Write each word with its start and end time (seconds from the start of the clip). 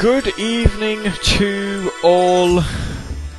Good 0.00 0.38
evening 0.38 1.12
to 1.12 1.92
all 2.02 2.62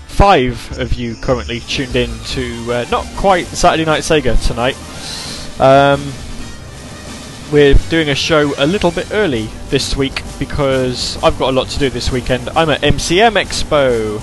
five 0.09 0.77
of 0.77 0.93
you 0.93 1.15
currently 1.15 1.59
tuned 1.61 1.95
in 1.95 2.11
to 2.25 2.71
uh, 2.71 2.85
not 2.91 3.07
quite 3.15 3.47
Saturday 3.47 3.83
Night 3.83 4.03
Sega 4.03 4.37
tonight. 4.45 4.77
Um, 5.59 6.13
we're 7.51 7.73
doing 7.89 8.09
a 8.09 8.15
show 8.15 8.53
a 8.59 8.67
little 8.67 8.91
bit 8.91 9.11
early 9.11 9.49
this 9.71 9.95
week 9.95 10.21
because 10.37 11.17
I've 11.23 11.39
got 11.39 11.49
a 11.49 11.51
lot 11.51 11.67
to 11.69 11.79
do 11.79 11.89
this 11.89 12.11
weekend. 12.11 12.47
I'm 12.49 12.69
at 12.69 12.81
MCM 12.81 13.43
Expo. 13.43 14.17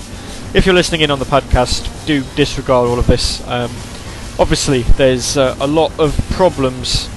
If 0.55 0.65
you're 0.65 0.73
listening 0.73 1.01
in 1.01 1.11
on 1.11 1.19
the 1.19 1.25
podcast, 1.25 2.05
do 2.05 2.23
disregard 2.37 2.87
all 2.87 2.99
of 2.99 3.07
this. 3.07 3.45
Um, 3.49 3.69
obviously, 4.39 4.83
there's 4.83 5.35
uh, 5.35 5.57
a 5.59 5.67
lot 5.67 5.91
of 5.99 6.15
problems. 6.29 7.09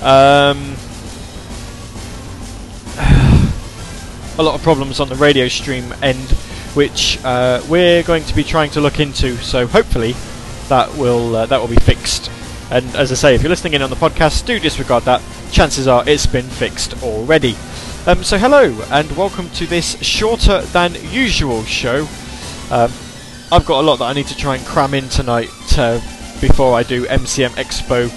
Um, 0.00 0.71
a 4.38 4.42
lot 4.42 4.54
of 4.54 4.62
problems 4.62 5.00
on 5.00 5.08
the 5.08 5.16
radio 5.16 5.48
stream 5.48 5.92
end, 6.02 6.30
which 6.74 7.22
uh, 7.24 7.62
we're 7.68 8.02
going 8.02 8.24
to 8.24 8.34
be 8.34 8.44
trying 8.44 8.70
to 8.70 8.80
look 8.80 9.00
into. 9.00 9.36
So 9.38 9.66
hopefully, 9.66 10.14
that 10.68 10.94
will 10.96 11.36
uh, 11.36 11.46
that 11.46 11.60
will 11.60 11.68
be 11.68 11.76
fixed. 11.76 12.30
And 12.70 12.86
as 12.96 13.12
I 13.12 13.14
say, 13.16 13.34
if 13.34 13.42
you're 13.42 13.50
listening 13.50 13.74
in 13.74 13.82
on 13.82 13.90
the 13.90 13.96
podcast, 13.96 14.46
do 14.46 14.58
disregard 14.58 15.04
that. 15.04 15.20
Chances 15.50 15.86
are 15.86 16.02
it's 16.08 16.26
been 16.26 16.48
fixed 16.48 17.02
already. 17.02 17.56
Um, 18.06 18.24
so 18.24 18.38
hello 18.38 18.72
and 18.90 19.14
welcome 19.16 19.48
to 19.50 19.66
this 19.66 20.02
shorter 20.02 20.62
than 20.62 20.94
usual 21.10 21.62
show. 21.64 22.08
Um, 22.70 22.90
I've 23.52 23.66
got 23.66 23.80
a 23.80 23.86
lot 23.86 23.98
that 23.98 24.06
I 24.06 24.12
need 24.14 24.26
to 24.28 24.36
try 24.36 24.56
and 24.56 24.64
cram 24.64 24.94
in 24.94 25.08
tonight 25.10 25.50
uh, 25.78 26.00
before 26.40 26.74
I 26.74 26.82
do 26.82 27.04
MCM 27.04 27.50
Expo 27.50 28.08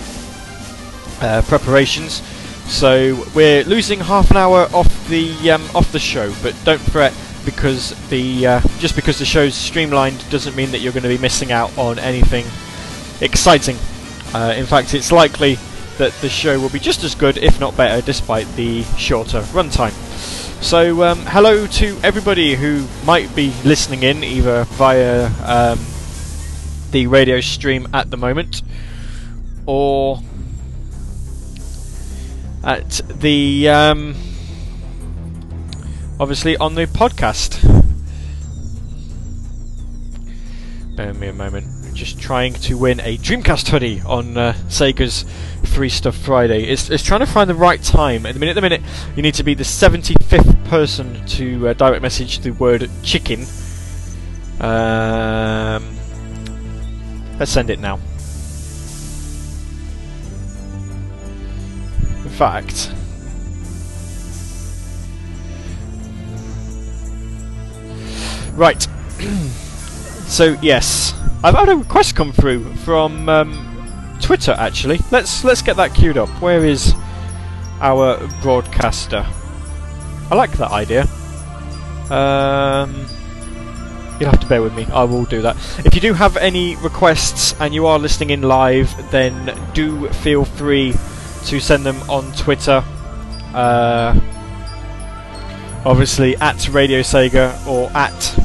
uh, 1.21 1.41
preparations. 1.41 2.21
So 2.67 3.25
we're 3.35 3.63
losing 3.63 3.99
half 3.99 4.31
an 4.31 4.37
hour 4.37 4.67
off 4.73 5.07
the 5.07 5.51
um, 5.51 5.63
off 5.75 5.91
the 5.91 5.99
show, 5.99 6.33
but 6.41 6.55
don't 6.65 6.81
fret 6.81 7.13
because 7.45 7.93
the 8.09 8.47
uh, 8.47 8.61
just 8.79 8.95
because 8.95 9.19
the 9.19 9.25
show's 9.25 9.53
streamlined 9.53 10.27
doesn't 10.29 10.55
mean 10.55 10.71
that 10.71 10.79
you're 10.79 10.91
going 10.91 11.03
to 11.03 11.09
be 11.09 11.17
missing 11.17 11.51
out 11.51 11.75
on 11.77 11.99
anything 11.99 12.45
exciting. 13.21 13.77
Uh, 14.33 14.53
in 14.57 14.65
fact, 14.65 14.93
it's 14.93 15.11
likely 15.11 15.57
that 15.97 16.11
the 16.21 16.27
show 16.27 16.59
will 16.59 16.69
be 16.69 16.79
just 16.79 17.03
as 17.03 17.15
good, 17.15 17.37
if 17.37 17.59
not 17.59 17.77
better, 17.77 18.05
despite 18.05 18.47
the 18.55 18.83
shorter 18.97 19.41
runtime. 19.53 19.93
So, 20.61 21.03
um, 21.03 21.19
hello 21.19 21.67
to 21.67 21.99
everybody 22.03 22.55
who 22.55 22.87
might 23.05 23.33
be 23.35 23.53
listening 23.63 24.03
in 24.03 24.23
either 24.23 24.63
via 24.63 25.29
um, 25.45 25.79
the 26.91 27.07
radio 27.07 27.39
stream 27.39 27.87
at 27.93 28.09
the 28.09 28.17
moment 28.17 28.63
or 29.67 30.19
at 32.65 33.01
the 33.07 33.69
um, 33.69 34.15
obviously 36.19 36.57
on 36.57 36.75
the 36.75 36.87
podcast. 36.87 37.61
Bear 40.95 41.13
me 41.13 41.27
a 41.27 41.33
moment. 41.33 41.67
Just 41.93 42.19
trying 42.19 42.53
to 42.53 42.77
win 42.77 42.99
a 43.01 43.17
Dreamcast 43.17 43.69
hoodie 43.69 44.01
on 44.01 44.37
uh, 44.37 44.53
Sega's 44.67 45.23
Free 45.65 45.87
Stuff 45.89 46.15
Friday. 46.15 46.63
It's, 46.63 46.89
it's 46.89 47.03
trying 47.03 47.21
to 47.21 47.25
find 47.25 47.49
the 47.49 47.55
right 47.55 47.81
time. 47.81 48.25
At 48.25 48.33
the 48.33 48.39
minute, 48.39 48.55
the 48.55 48.61
minute, 48.61 48.81
you 49.15 49.21
need 49.21 49.33
to 49.35 49.43
be 49.43 49.53
the 49.53 49.63
75th 49.63 50.65
person 50.65 51.25
to 51.27 51.69
uh, 51.69 51.73
direct 51.73 52.01
message 52.01 52.39
the 52.39 52.51
word 52.51 52.89
chicken. 53.03 53.45
Um, 54.59 55.95
let's 57.39 57.51
send 57.51 57.69
it 57.69 57.79
now. 57.79 57.99
Fact, 62.35 62.91
right. 68.55 68.81
so 70.27 70.57
yes, 70.61 71.13
I've 71.43 71.55
had 71.55 71.69
a 71.69 71.77
request 71.77 72.15
come 72.15 72.33
through 72.33 72.75
from 72.77 73.29
um, 73.29 74.17
Twitter. 74.21 74.51
Actually, 74.51 74.99
let's 75.11 75.45
let's 75.45 75.61
get 75.61 75.77
that 75.77 75.93
queued 75.93 76.17
up. 76.17 76.29
Where 76.41 76.65
is 76.65 76.93
our 77.79 78.17
broadcaster? 78.41 79.25
I 80.29 80.35
like 80.35 80.51
that 80.57 80.71
idea. 80.71 81.03
Um, 82.09 83.07
you'll 84.19 84.29
have 84.29 84.41
to 84.41 84.47
bear 84.47 84.61
with 84.61 84.75
me. 84.75 84.85
I 84.91 85.05
will 85.05 85.23
do 85.23 85.41
that. 85.41 85.55
If 85.85 85.95
you 85.95 86.01
do 86.01 86.13
have 86.13 86.35
any 86.35 86.75
requests 86.77 87.55
and 87.61 87.73
you 87.73 87.87
are 87.87 87.97
listening 87.97 88.31
in 88.31 88.41
live, 88.41 88.93
then 89.11 89.57
do 89.73 90.09
feel 90.09 90.43
free 90.43 90.93
to 91.45 91.59
send 91.59 91.85
them 91.85 91.97
on 92.09 92.31
Twitter. 92.33 92.83
Uh, 93.53 94.19
obviously 95.85 96.35
at 96.37 96.67
Radio 96.69 97.01
Sega 97.01 97.65
or 97.67 97.89
at 97.95 98.39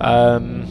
um, 0.00 0.66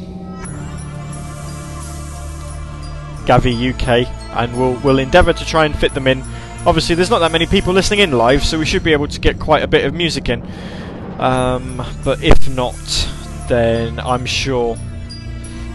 Gavi 3.26 3.74
UK, 3.74 4.08
and 4.38 4.56
we'll 4.58 4.80
we'll 4.82 5.00
endeavour 5.00 5.34
to 5.34 5.46
try 5.46 5.66
and 5.66 5.78
fit 5.78 5.94
them 5.94 6.08
in. 6.08 6.22
Obviously, 6.68 6.96
there's 6.96 7.10
not 7.10 7.20
that 7.20 7.32
many 7.32 7.46
people 7.46 7.74
listening 7.74 8.02
in 8.02 8.12
live, 8.12 8.44
so 8.44 8.60
we 8.60 8.66
should 8.66 8.84
be 8.84 8.92
able 8.92 9.08
to 9.08 9.20
get 9.20 9.40
quite 9.40 9.64
a 9.64 9.68
bit 9.68 9.86
of 9.86 9.94
music 9.94 10.30
in. 10.30 10.44
Um, 11.20 11.84
but 12.04 12.22
if 12.22 12.50
not, 12.50 12.76
then 13.48 14.00
I'm 14.00 14.26
sure 14.26 14.78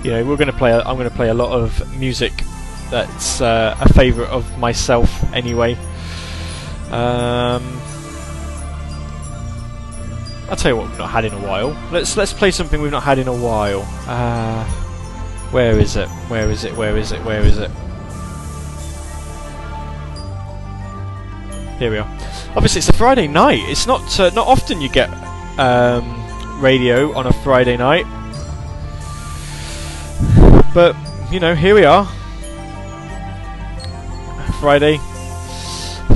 you 0.04 0.10
know 0.10 0.24
we're 0.24 0.36
going 0.36 0.52
to 0.52 0.56
play. 0.56 0.72
I'm 0.72 0.96
going 0.96 1.08
to 1.08 1.16
play 1.16 1.30
a 1.30 1.34
lot 1.34 1.50
of 1.50 1.98
music 1.98 2.32
that's 2.90 3.40
uh, 3.40 3.76
a 3.80 3.92
favourite 3.92 4.30
of 4.30 4.58
myself 4.58 5.10
anyway. 5.32 5.74
Um, 6.90 7.80
I'll 10.50 10.56
tell 10.56 10.72
you 10.72 10.76
what 10.76 10.88
we've 10.88 10.98
not 10.98 11.10
had 11.10 11.24
in 11.24 11.32
a 11.32 11.38
while. 11.38 11.70
Let's 11.92 12.16
let's 12.16 12.32
play 12.32 12.50
something 12.50 12.82
we've 12.82 12.90
not 12.90 13.04
had 13.04 13.18
in 13.18 13.28
a 13.28 13.36
while. 13.36 13.82
Uh, 14.08 14.64
where 15.52 15.78
is 15.78 15.96
it? 15.96 16.08
Where 16.28 16.50
is 16.50 16.64
it? 16.64 16.76
Where 16.76 16.96
is 16.96 17.12
it? 17.12 17.24
Where 17.24 17.40
is 17.40 17.58
it? 17.58 17.70
Here 21.78 21.90
we 21.90 21.98
are. 21.98 22.08
Obviously, 22.56 22.80
it's 22.80 22.88
a 22.88 22.92
Friday 22.92 23.28
night. 23.28 23.60
It's 23.68 23.86
not 23.86 24.18
uh, 24.18 24.30
not 24.30 24.48
often 24.48 24.80
you 24.80 24.88
get 24.88 25.08
um, 25.58 26.60
radio 26.60 27.12
on 27.14 27.28
a 27.28 27.32
Friday 27.32 27.76
night, 27.76 28.06
but 30.74 30.96
you 31.30 31.38
know, 31.38 31.54
here 31.54 31.76
we 31.76 31.84
are. 31.84 32.08
Friday 34.60 34.98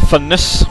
funness. 0.05 0.65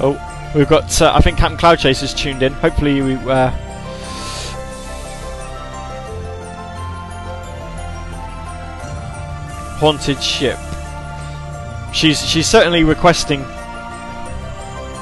Oh, 0.00 0.52
we've 0.54 0.68
got. 0.68 1.02
Uh, 1.02 1.12
I 1.14 1.20
think 1.20 1.38
Captain 1.38 1.58
Cloud 1.58 1.78
Chaser's 1.78 2.14
tuned 2.14 2.42
in. 2.42 2.52
Hopefully, 2.54 3.02
we. 3.02 3.14
Uh, 3.14 3.50
haunted 9.78 10.22
ship. 10.22 10.58
She's 11.92 12.24
she's 12.24 12.46
certainly 12.46 12.84
requesting 12.84 13.44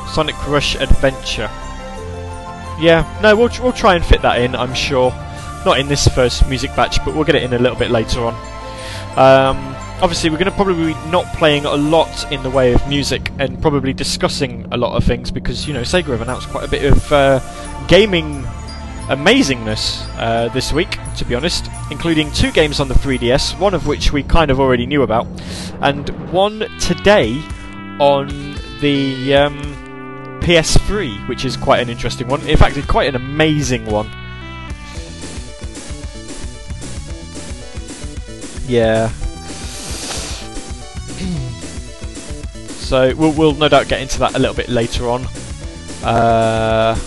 Sonic 0.08 0.36
Rush 0.48 0.76
Adventure. 0.76 1.50
Yeah, 2.80 3.06
no, 3.22 3.36
we'll 3.36 3.50
we'll 3.62 3.72
try 3.72 3.94
and 3.94 4.04
fit 4.04 4.22
that 4.22 4.40
in. 4.40 4.56
I'm 4.56 4.74
sure. 4.74 5.12
Not 5.64 5.78
in 5.78 5.88
this 5.88 6.06
first 6.08 6.48
music 6.48 6.74
batch, 6.76 7.04
but 7.04 7.14
we'll 7.14 7.24
get 7.24 7.34
it 7.34 7.42
in 7.42 7.52
a 7.52 7.58
little 7.58 7.78
bit 7.78 7.90
later 7.90 8.20
on. 8.20 8.34
Um, 9.16 9.74
obviously, 10.02 10.30
we're 10.30 10.38
going 10.38 10.50
to 10.50 10.56
probably 10.56 10.92
be 10.92 11.10
not 11.10 11.24
playing 11.36 11.64
a 11.64 11.74
lot 11.74 12.30
in 12.32 12.42
the 12.42 12.50
way 12.50 12.72
of 12.72 12.86
music 12.88 13.30
and 13.38 13.60
probably 13.62 13.92
discussing 13.92 14.66
a 14.72 14.76
lot 14.76 14.96
of 14.96 15.04
things 15.04 15.30
because, 15.30 15.66
you 15.68 15.74
know, 15.74 15.82
Sega 15.82 16.06
have 16.06 16.20
announced 16.20 16.48
quite 16.48 16.64
a 16.64 16.70
bit 16.70 16.92
of 16.92 17.12
uh, 17.12 17.86
gaming 17.86 18.44
amazingness 19.06 20.06
uh, 20.16 20.48
this 20.48 20.72
week, 20.72 20.98
to 21.16 21.24
be 21.24 21.34
honest, 21.34 21.68
including 21.90 22.32
two 22.32 22.50
games 22.50 22.80
on 22.80 22.88
the 22.88 22.94
3DS, 22.94 23.58
one 23.58 23.74
of 23.74 23.86
which 23.86 24.12
we 24.12 24.22
kind 24.22 24.50
of 24.50 24.58
already 24.58 24.86
knew 24.86 25.02
about, 25.02 25.26
and 25.80 26.08
one 26.32 26.60
today 26.80 27.40
on 28.00 28.28
the 28.80 29.34
um, 29.34 29.60
PS3, 30.40 31.28
which 31.28 31.44
is 31.44 31.56
quite 31.56 31.80
an 31.80 31.88
interesting 31.88 32.28
one. 32.28 32.40
In 32.48 32.56
fact, 32.56 32.76
it's 32.76 32.86
quite 32.86 33.08
an 33.08 33.14
amazing 33.14 33.86
one. 33.86 34.10
Yeah. 38.66 39.08
so 42.94 43.14
we'll, 43.16 43.32
we'll 43.32 43.54
no 43.54 43.68
doubt 43.68 43.88
get 43.88 44.00
into 44.00 44.18
that 44.20 44.34
a 44.34 44.38
little 44.38 44.54
bit 44.54 44.68
later 44.68 45.08
on. 45.08 45.26
Uh, 46.02 46.98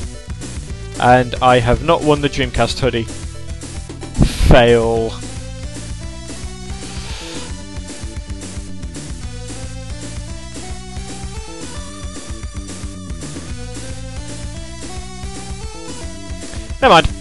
and 0.99 1.35
I 1.35 1.59
have 1.59 1.83
not 1.83 2.03
won 2.03 2.21
the 2.21 2.29
Dreamcast 2.29 2.79
hoodie. 2.79 3.03
Fail. 4.49 5.11
Never 16.81 16.93
mind. 16.93 17.16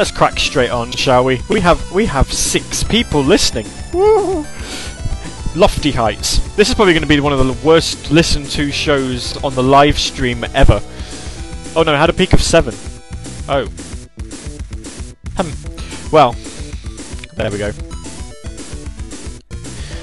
Let's 0.00 0.10
crack 0.10 0.40
straight 0.40 0.70
on, 0.70 0.92
shall 0.92 1.26
we? 1.26 1.42
We 1.50 1.60
have 1.60 1.92
we 1.92 2.06
have 2.06 2.32
six 2.32 2.82
people 2.82 3.20
listening. 3.20 3.66
Woo! 3.92 4.46
Lofty 5.54 5.90
Heights. 5.90 6.38
This 6.56 6.70
is 6.70 6.74
probably 6.74 6.94
going 6.94 7.02
to 7.02 7.06
be 7.06 7.20
one 7.20 7.34
of 7.34 7.46
the 7.46 7.52
worst 7.66 8.10
listened 8.10 8.46
to 8.52 8.72
shows 8.72 9.36
on 9.44 9.54
the 9.54 9.62
live 9.62 9.98
stream 9.98 10.42
ever. 10.54 10.80
Oh 11.76 11.82
no, 11.82 11.92
it 11.92 11.98
had 11.98 12.08
a 12.08 12.14
peak 12.14 12.32
of 12.32 12.40
7. 12.40 12.72
Oh. 13.46 13.66
Hmm. 15.36 16.10
Well, 16.10 16.32
there 17.36 17.50
we 17.50 17.58
go. 17.58 17.70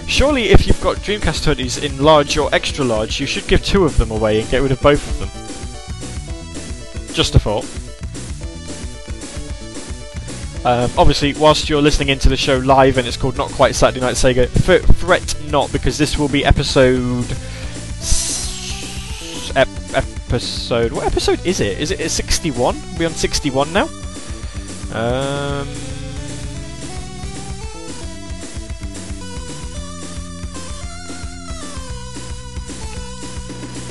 Surely 0.06 0.50
if 0.50 0.68
you've 0.68 0.80
got 0.80 0.98
Dreamcast 0.98 1.52
hoodies 1.52 1.84
in 1.84 2.04
large 2.04 2.38
or 2.38 2.54
extra 2.54 2.86
large, 2.86 3.20
you 3.20 3.26
should 3.26 3.48
give 3.48 3.66
two 3.66 3.84
of 3.84 3.98
them 3.98 4.12
away 4.12 4.42
and 4.42 4.50
get 4.52 4.62
rid 4.62 4.72
of 4.72 4.80
both 4.80 5.10
of 5.10 5.18
them. 7.08 7.16
Just 7.16 7.34
a 7.34 7.40
thought. 7.40 7.66
Um, 10.68 10.92
obviously, 10.98 11.34
whilst 11.36 11.70
you're 11.70 11.82
listening 11.82 12.10
into 12.10 12.28
the 12.28 12.36
show 12.36 12.58
live 12.58 12.98
and 12.98 13.08
it's 13.08 13.16
called 13.16 13.38
Not 13.38 13.50
Quite 13.52 13.74
Saturday 13.74 14.02
Night 14.02 14.16
Sega, 14.16 14.50
fret 14.98 15.42
not 15.50 15.72
because 15.72 15.98
this 15.98 16.18
will 16.18 16.28
be 16.28 16.44
episode. 16.44 17.24
S- 18.02 19.54
ep- 19.56 19.70
episode. 19.94 20.92
What 20.92 21.06
episode 21.06 21.46
is 21.46 21.62
it? 21.62 21.80
Is 21.80 21.92
it 21.92 22.12
61? 22.12 22.76
Are 22.76 22.82
we 23.00 23.06
on 23.06 23.14
61 23.14 23.72
now? 23.72 23.86
Um. 24.92 25.70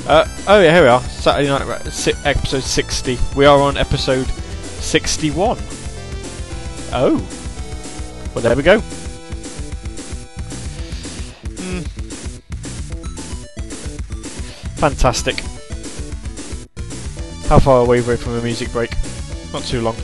Uh, 0.06 0.28
oh 0.46 0.60
yeah, 0.60 0.74
here 0.74 0.82
we 0.82 0.88
are. 0.88 1.00
Saturday 1.00 1.48
Night 1.48 1.62
episode 2.26 2.62
60. 2.62 3.18
We 3.34 3.46
are 3.46 3.62
on 3.62 3.78
episode 3.78 4.26
61. 4.26 5.56
Oh. 6.98 7.16
Well, 8.34 8.42
there 8.42 8.56
we 8.56 8.62
go. 8.62 8.80
Hmm. 11.60 11.80
Fantastic. 14.76 15.40
How 17.48 17.58
far 17.58 17.82
away 17.82 18.00
were 18.00 18.12
we 18.12 18.16
from 18.16 18.38
a 18.38 18.40
music 18.40 18.72
break? 18.72 18.92
Not 19.52 19.64
too 19.64 19.82
long. 19.82 19.94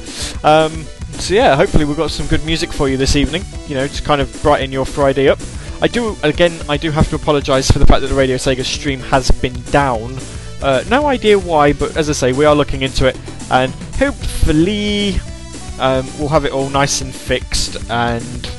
Um, 0.44 0.84
so 1.12 1.32
yeah, 1.32 1.56
hopefully 1.56 1.86
we've 1.86 1.96
got 1.96 2.10
some 2.10 2.26
good 2.26 2.44
music 2.44 2.70
for 2.70 2.90
you 2.90 2.98
this 2.98 3.16
evening. 3.16 3.42
You 3.68 3.76
know, 3.76 3.86
to 3.86 4.02
kind 4.02 4.20
of 4.20 4.42
brighten 4.42 4.70
your 4.70 4.84
Friday 4.84 5.30
up. 5.30 5.38
I 5.80 5.88
do, 5.88 6.14
again, 6.22 6.52
I 6.68 6.76
do 6.76 6.90
have 6.90 7.08
to 7.08 7.16
apologise 7.16 7.70
for 7.70 7.78
the 7.78 7.86
fact 7.86 8.02
that 8.02 8.08
the 8.08 8.14
Radio 8.14 8.36
Sega 8.36 8.64
stream 8.64 9.00
has 9.00 9.30
been 9.30 9.58
down. 9.70 10.18
Uh, 10.60 10.84
no 10.90 11.06
idea 11.06 11.38
why, 11.38 11.72
but 11.72 11.96
as 11.96 12.10
I 12.10 12.12
say, 12.12 12.32
we 12.32 12.44
are 12.44 12.54
looking 12.54 12.82
into 12.82 13.06
it, 13.06 13.18
and 13.50 13.72
hopefully 13.96 15.16
um, 15.78 16.06
we'll 16.18 16.28
have 16.28 16.44
it 16.44 16.52
all 16.52 16.68
nice 16.68 17.00
and 17.00 17.14
fixed, 17.14 17.76
and 17.90 18.50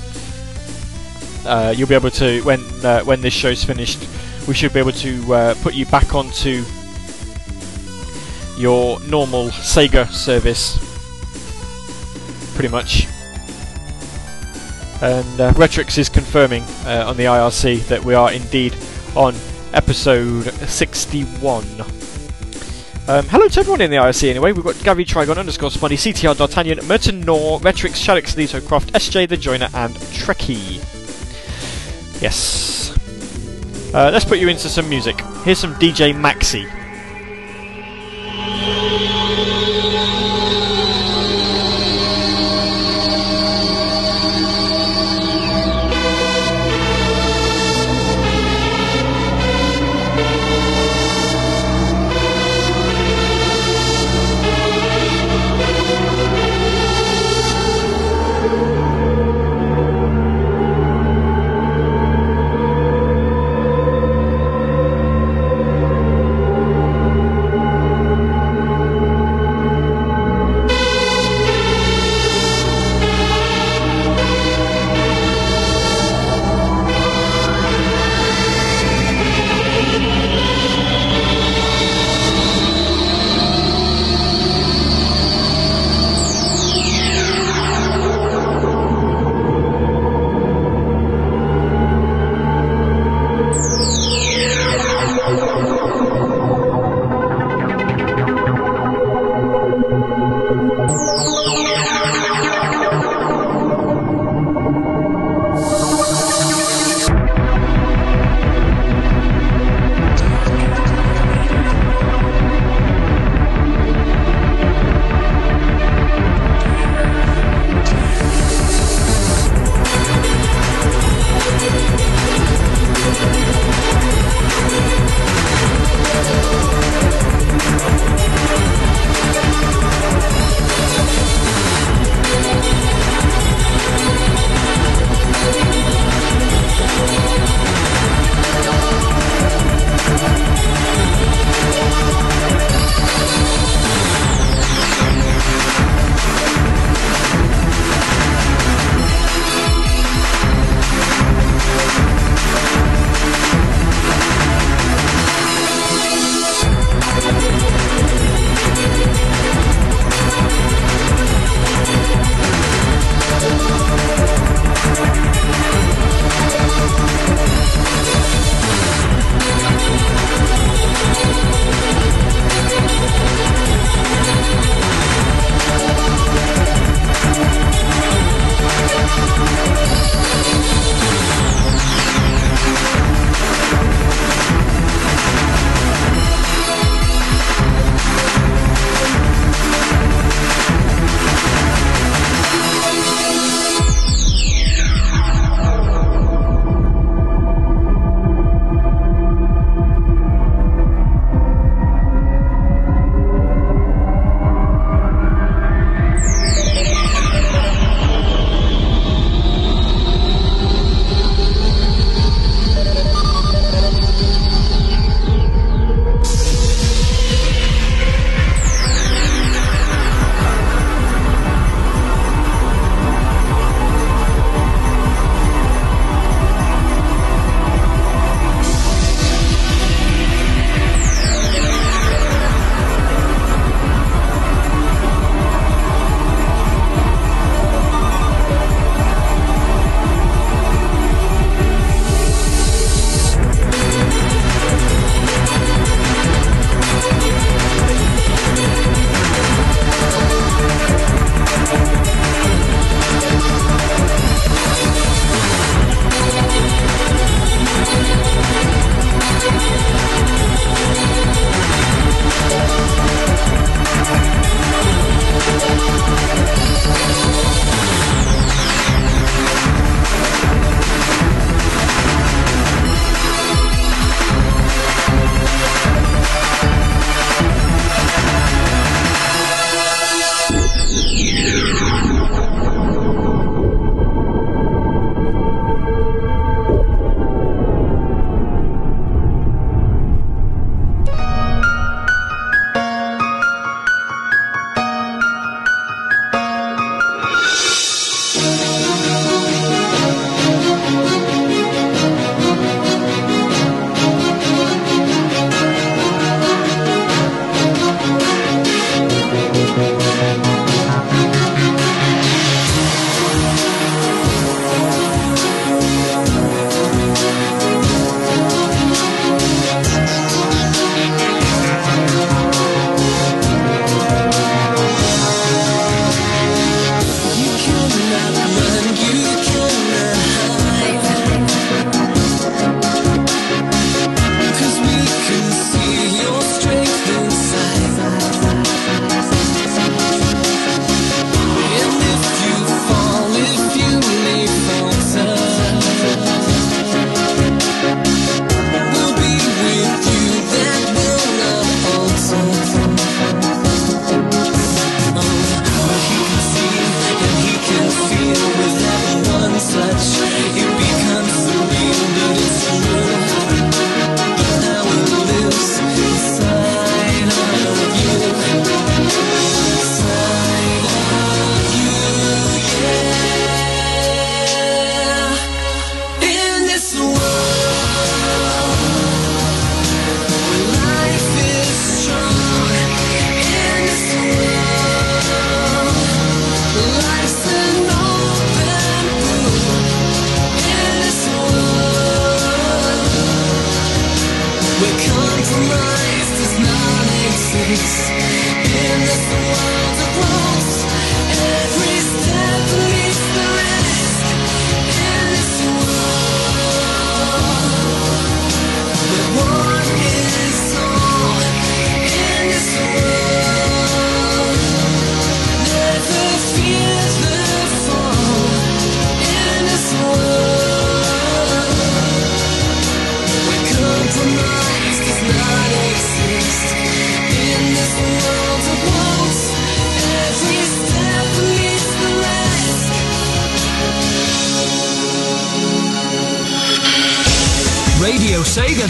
uh, 1.46 1.74
you'll 1.75 1.88
be 1.88 1.96
able 1.96 2.12
to, 2.12 2.41
when 2.43 2.62
uh, 2.84 3.01
when 3.03 3.22
this 3.22 3.34
show's 3.34 3.63
finished, 3.63 4.08
we 4.48 4.53
should 4.53 4.74
be 4.74 4.79
able 4.79 4.91
to 4.91 5.34
uh, 5.34 5.55
put 5.62 5.74
you 5.74 5.86
back 5.86 6.15
onto 6.15 6.63
your 8.58 9.00
normal 9.01 9.50
Sega 9.50 10.10
service, 10.10 10.77
pretty 12.55 12.70
much. 12.70 13.08
And 15.01 15.41
uh, 15.41 15.51
Retrix 15.53 15.98
is 15.98 16.08
confirming 16.08 16.63
uh, 16.86 17.03
on 17.08 17.17
the 17.17 17.25
IRC 17.25 17.88
that 17.88 18.03
we 18.03 18.13
are 18.13 18.32
indeed 18.32 18.75
on 19.15 19.36
episode 19.74 20.46
61. 20.46 22.03
Um, 23.06 23.28
hello 23.28 23.50
to 23.50 23.60
everyone 23.60 23.82
in 23.82 23.92
the 23.92 23.98
IRC 23.98 24.30
anyway. 24.30 24.54
We've 24.54 24.64
got 24.64 24.76
Gavi 24.76 25.06
Trigon 25.06 25.38
underscore 25.38 25.70
Spunny, 25.70 25.98
CTR 25.98 26.38
D'Artagnan, 26.38 26.88
Merton 26.88 27.20
Nor, 27.20 27.60
Retrix, 27.60 28.02
Shadix 28.02 28.38
Lito 28.38 28.66
Croft, 28.66 28.94
SJ 28.94 29.28
the 29.28 29.36
Joiner, 29.36 29.68
and 29.74 29.94
Trekkie. 29.94 30.80
Yes. 32.22 32.98
Uh, 33.94 34.10
let's 34.10 34.24
put 34.24 34.40
you 34.40 34.48
into 34.48 34.70
some 34.70 34.88
music. 34.88 35.20
Here's 35.44 35.60
some 35.60 35.76
DJ 35.76 36.14
Maxi. 36.14 36.64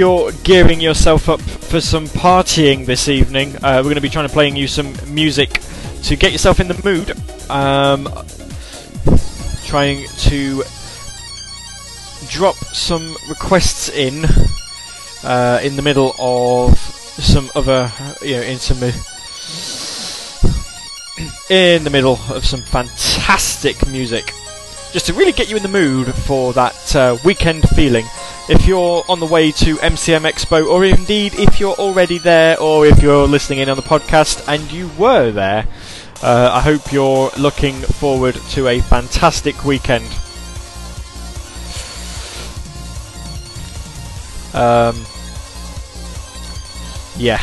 You're 0.00 0.32
gearing 0.44 0.80
yourself 0.80 1.28
up 1.28 1.42
for 1.42 1.78
some 1.78 2.06
partying 2.06 2.86
this 2.86 3.06
evening, 3.06 3.54
uh, 3.56 3.76
we're 3.76 3.82
going 3.82 3.96
to 3.96 4.00
be 4.00 4.08
trying 4.08 4.26
to 4.26 4.32
playing 4.32 4.56
you 4.56 4.66
some 4.66 4.94
music 5.12 5.60
to 6.02 6.16
get 6.16 6.32
yourself 6.32 6.58
in 6.58 6.68
the 6.68 6.80
mood. 6.82 7.10
Um, 7.50 8.08
trying 9.66 10.06
to 10.20 10.62
drop 12.30 12.54
some 12.54 13.14
requests 13.28 13.90
in 13.90 14.24
uh, 15.22 15.60
in 15.62 15.76
the 15.76 15.82
middle 15.82 16.14
of 16.18 16.78
some 16.78 17.50
other, 17.54 17.92
you 18.22 18.36
know, 18.36 18.42
in 18.42 18.56
some 18.56 18.82
in 21.50 21.84
the 21.84 21.90
middle 21.90 22.18
of 22.30 22.46
some 22.46 22.62
fantastic 22.62 23.86
music, 23.88 24.32
just 24.94 25.04
to 25.04 25.12
really 25.12 25.32
get 25.32 25.50
you 25.50 25.58
in 25.58 25.62
the 25.62 25.68
mood 25.68 26.06
for 26.14 26.54
that 26.54 26.96
uh, 26.96 27.18
weekend 27.22 27.68
feeling 27.68 28.06
if 28.50 28.66
you're 28.66 29.04
on 29.08 29.20
the 29.20 29.26
way 29.26 29.52
to 29.52 29.76
MCM 29.76 30.28
Expo, 30.28 30.66
or 30.66 30.84
indeed 30.84 31.34
if 31.36 31.60
you're 31.60 31.76
already 31.76 32.18
there, 32.18 32.60
or 32.60 32.84
if 32.84 33.00
you're 33.00 33.28
listening 33.28 33.60
in 33.60 33.68
on 33.68 33.76
the 33.76 33.82
podcast 33.82 34.42
and 34.48 34.72
you 34.72 34.90
were 34.98 35.30
there, 35.30 35.68
uh, 36.20 36.50
I 36.52 36.60
hope 36.60 36.92
you're 36.92 37.30
looking 37.38 37.80
forward 37.80 38.34
to 38.34 38.66
a 38.66 38.80
fantastic 38.80 39.64
weekend. 39.64 40.04
Um, 44.52 45.06
yeah. 47.16 47.38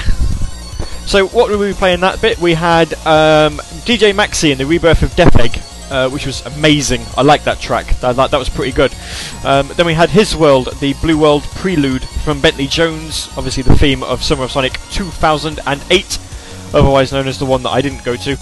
So 1.06 1.28
what 1.28 1.50
were 1.50 1.58
we 1.58 1.72
playing 1.72 2.02
that 2.02 2.22
bit? 2.22 2.38
We 2.38 2.54
had 2.54 2.94
um, 3.06 3.60
DJ 3.86 4.14
Maxi 4.14 4.52
in 4.52 4.58
the 4.58 4.66
Rebirth 4.66 5.04
of 5.04 5.16
Death 5.16 5.40
Egg 5.40 5.62
uh, 5.90 6.10
which 6.10 6.26
was 6.26 6.46
amazing. 6.46 7.02
I 7.16 7.22
like 7.22 7.44
that 7.44 7.60
track. 7.60 7.88
That, 8.00 8.16
that, 8.16 8.32
that 8.32 8.38
was 8.38 8.50
pretty 8.50 8.72
good. 8.72 8.94
Um, 9.44 9.70
then 9.76 9.86
we 9.86 9.94
had 9.94 10.10
His 10.10 10.36
World, 10.36 10.70
the 10.80 10.94
Blue 11.02 11.18
World 11.18 11.44
Prelude 11.56 12.04
from 12.04 12.42
Bentley 12.42 12.68
Jones, 12.68 13.30
obviously 13.38 13.64
the 13.64 13.76
theme 13.76 14.04
of 14.04 14.24
Summer 14.24 14.44
of 14.44 14.52
Sonic 14.52 14.80
2008. 14.92 16.20
otherwise 16.74 17.12
known 17.12 17.28
as 17.28 17.40
the 17.40 17.46
one 17.46 17.64
that 17.64 17.70
I 17.70 17.82
didn't 17.82 18.04
go 18.04 18.16
to. 18.16 18.34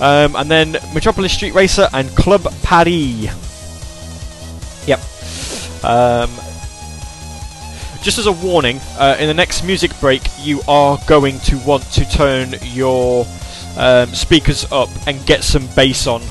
Um, 0.00 0.36
and 0.36 0.50
then 0.50 0.76
Metropolis 0.94 1.32
Street 1.32 1.54
Racer 1.54 1.88
and 1.92 2.08
Club 2.16 2.42
Paris. 2.62 3.26
Yep. 4.86 5.00
Um, 5.84 6.30
just 8.02 8.18
as 8.18 8.26
a 8.26 8.32
warning, 8.32 8.80
uh, 8.98 9.16
in 9.18 9.26
the 9.26 9.34
next 9.34 9.64
music 9.64 9.90
break, 10.00 10.22
you 10.40 10.60
are 10.68 10.98
going 11.06 11.38
to 11.40 11.58
want 11.58 11.82
to 11.92 12.08
turn 12.10 12.54
your 12.62 13.26
um, 13.76 14.08
speakers 14.14 14.70
up 14.72 14.88
and 15.06 15.24
get 15.26 15.44
some 15.44 15.66
bass 15.74 16.06
on. 16.06 16.22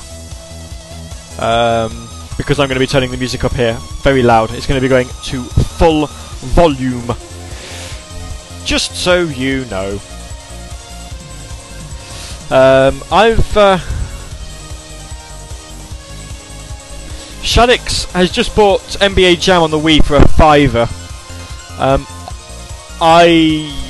Um, 1.38 2.08
because 2.36 2.58
I'm 2.58 2.68
going 2.68 2.76
to 2.76 2.80
be 2.80 2.86
turning 2.86 3.10
the 3.10 3.16
music 3.16 3.44
up 3.44 3.52
here 3.52 3.76
very 4.02 4.22
loud. 4.22 4.52
It's 4.52 4.66
going 4.66 4.80
to 4.80 4.82
be 4.82 4.88
going 4.88 5.08
to 5.08 5.42
full 5.42 6.06
volume. 6.06 7.06
Just 8.64 8.96
so 8.96 9.22
you 9.22 9.64
know. 9.66 10.00
Um, 12.50 13.02
I've. 13.10 13.56
Uh, 13.56 13.78
Shadix 17.42 18.10
has 18.12 18.30
just 18.30 18.54
bought 18.54 18.80
NBA 19.00 19.40
Jam 19.40 19.62
on 19.62 19.70
the 19.70 19.78
Wii 19.78 20.04
for 20.04 20.16
a 20.16 20.28
fiver. 20.28 20.88
Um, 21.78 22.06
I 23.00 23.87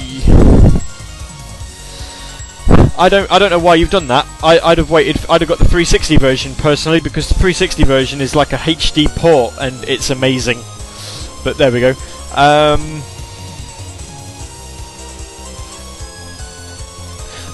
I 2.99 3.09
don't 3.09 3.31
I 3.31 3.39
don't 3.39 3.51
know 3.51 3.61
why 3.61 3.77
you've 3.77 3.91
done 3.91 4.09
that. 4.09 4.27
I'd 4.43 4.79
have 4.79 4.91
waited. 4.91 5.25
I'd 5.31 5.41
have 5.41 5.49
got 5.49 5.59
the 5.59 5.65
360 5.65 6.17
version 6.17 6.55
personally 6.57 6.99
because 7.01 7.29
the 7.29 7.35
360 7.35 7.85
version 7.85 8.21
is 8.21 8.35
like 8.35 8.53
a 8.53 8.57
HD 8.57 9.07
port 9.07 9.55
and 9.61 9.85
it's 9.85 10.11
amazing. 10.11 10.59
But 11.45 11.57
there 11.57 11.71
we 11.71 11.79
go. 11.79 11.91
Um, 12.35 13.03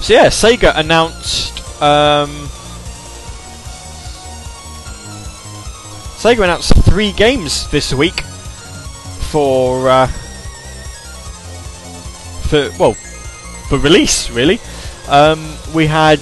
so 0.01 0.13
yeah, 0.13 0.27
Sega 0.29 0.75
announced. 0.75 1.59
Um, 1.79 2.49
Sega 6.17 6.43
announced 6.43 6.73
three 6.85 7.11
games 7.11 7.69
this 7.69 7.93
week 7.93 8.21
for 9.29 9.89
uh, 9.89 10.07
for 12.47 12.71
well 12.79 12.95
for 13.69 13.77
release 13.77 14.31
really. 14.31 14.59
Um, 15.07 15.55
we 15.73 15.87
had 15.87 16.19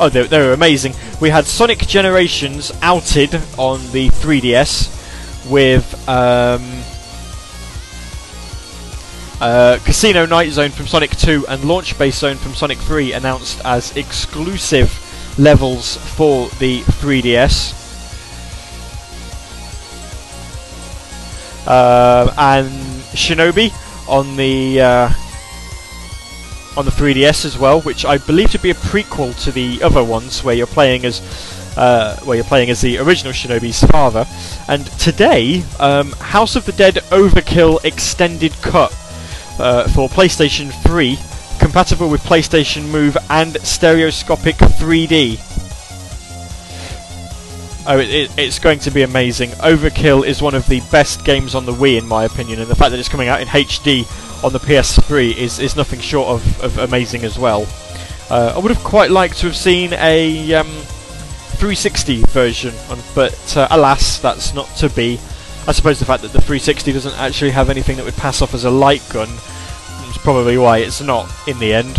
oh 0.00 0.08
they, 0.08 0.26
they 0.26 0.38
were 0.38 0.52
amazing. 0.52 0.94
We 1.20 1.30
had 1.30 1.46
Sonic 1.46 1.78
Generations 1.78 2.72
outed 2.82 3.34
on 3.56 3.80
the 3.92 4.08
3DS 4.10 4.90
with 5.48 6.08
um, 6.08 6.62
uh, 9.40 9.78
Casino 9.84 10.26
Night 10.26 10.50
Zone 10.50 10.70
from 10.70 10.86
Sonic 10.86 11.10
2 11.16 11.46
and 11.48 11.64
Launch 11.64 11.96
Base 11.98 12.18
Zone 12.18 12.36
from 12.36 12.54
Sonic 12.54 12.78
3 12.78 13.12
announced 13.12 13.60
as 13.64 13.96
exclusive 13.96 14.90
levels 15.38 15.96
for 15.96 16.48
the 16.58 16.80
3DS. 16.80 17.82
Uh, 21.66 22.34
and 22.36 22.70
Shinobi 23.14 23.72
on 24.08 24.36
the 24.36 24.80
uh, 24.80 25.08
on 26.76 26.84
the 26.84 26.90
3DS 26.90 27.44
as 27.44 27.58
well, 27.58 27.80
which 27.82 28.04
I 28.04 28.18
believe 28.18 28.50
to 28.52 28.58
be 28.58 28.70
a 28.70 28.74
prequel 28.74 29.40
to 29.44 29.52
the 29.52 29.82
other 29.82 30.02
ones, 30.02 30.42
where 30.42 30.54
you're 30.54 30.66
playing 30.66 31.04
as 31.04 31.20
uh, 31.76 32.16
where 32.20 32.36
you're 32.36 32.44
playing 32.44 32.70
as 32.70 32.80
the 32.80 32.98
original 32.98 33.32
Shinobi's 33.32 33.82
father. 33.84 34.26
And 34.68 34.86
today, 34.98 35.62
um, 35.78 36.12
House 36.12 36.56
of 36.56 36.64
the 36.66 36.72
Dead 36.72 36.94
Overkill 37.10 37.84
Extended 37.84 38.52
Cut 38.62 38.92
uh, 39.58 39.88
for 39.88 40.08
PlayStation 40.08 40.70
3, 40.82 41.18
compatible 41.58 42.08
with 42.08 42.22
PlayStation 42.22 42.88
Move 42.90 43.16
and 43.30 43.56
stereoscopic 43.62 44.56
3D. 44.56 45.40
Oh, 47.86 47.98
it, 47.98 48.08
it, 48.08 48.30
it's 48.38 48.58
going 48.58 48.78
to 48.80 48.90
be 48.90 49.02
amazing. 49.02 49.50
Overkill 49.50 50.26
is 50.26 50.40
one 50.40 50.54
of 50.54 50.66
the 50.68 50.80
best 50.90 51.24
games 51.24 51.54
on 51.54 51.66
the 51.66 51.72
Wii, 51.72 51.98
in 51.98 52.06
my 52.06 52.24
opinion, 52.24 52.60
and 52.60 52.68
the 52.68 52.74
fact 52.74 52.92
that 52.92 52.98
it's 52.98 53.08
coming 53.08 53.28
out 53.28 53.42
in 53.42 53.48
HD 53.48 54.04
on 54.44 54.52
the 54.52 54.58
PS3 54.58 55.36
is, 55.36 55.58
is 55.58 55.74
nothing 55.74 56.00
short 56.00 56.28
of, 56.28 56.60
of 56.62 56.78
amazing 56.78 57.24
as 57.24 57.38
well. 57.38 57.66
Uh, 58.30 58.52
I 58.54 58.58
would 58.58 58.70
have 58.70 58.84
quite 58.84 59.10
liked 59.10 59.38
to 59.38 59.46
have 59.46 59.56
seen 59.56 59.94
a 59.94 60.54
um, 60.54 60.66
360 60.66 62.22
version, 62.24 62.74
but 63.14 63.56
uh, 63.56 63.66
alas, 63.70 64.18
that's 64.18 64.52
not 64.52 64.66
to 64.76 64.90
be. 64.90 65.18
I 65.66 65.72
suppose 65.72 65.98
the 65.98 66.04
fact 66.04 66.22
that 66.22 66.32
the 66.32 66.40
360 66.42 66.92
doesn't 66.92 67.14
actually 67.14 67.52
have 67.52 67.70
anything 67.70 67.96
that 67.96 68.04
would 68.04 68.16
pass 68.16 68.42
off 68.42 68.52
as 68.52 68.64
a 68.64 68.70
light 68.70 69.02
gun 69.10 69.28
is 70.10 70.18
probably 70.18 70.58
why 70.58 70.78
it's 70.78 71.00
not 71.00 71.26
in 71.48 71.58
the 71.58 71.72
end. 71.72 71.98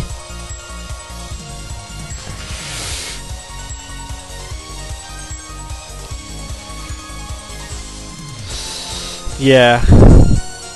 Yeah. 9.40 9.84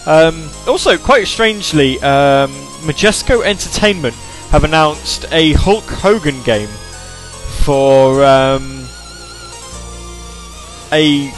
Um, 0.10 0.50
also, 0.66 0.98
quite 0.98 1.28
strangely, 1.28 2.00
um, 2.00 2.50
Majesco 2.82 3.46
Entertainment 3.46 4.16
have 4.50 4.64
announced 4.64 5.28
a 5.32 5.54
Hulk 5.54 5.84
Hogan 5.84 6.42
game 6.42 6.70
for 7.64 8.26
um, 8.26 8.88
a 10.92 11.30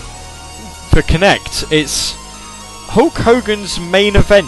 for 0.90 1.02
Kinect. 1.02 1.70
It's 1.70 2.16
Hulk 2.88 3.16
Hogan's 3.16 3.78
main 3.78 4.16
event. 4.16 4.48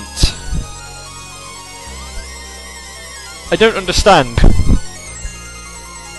I 3.52 3.58
don't 3.58 3.76
understand. 3.76 4.40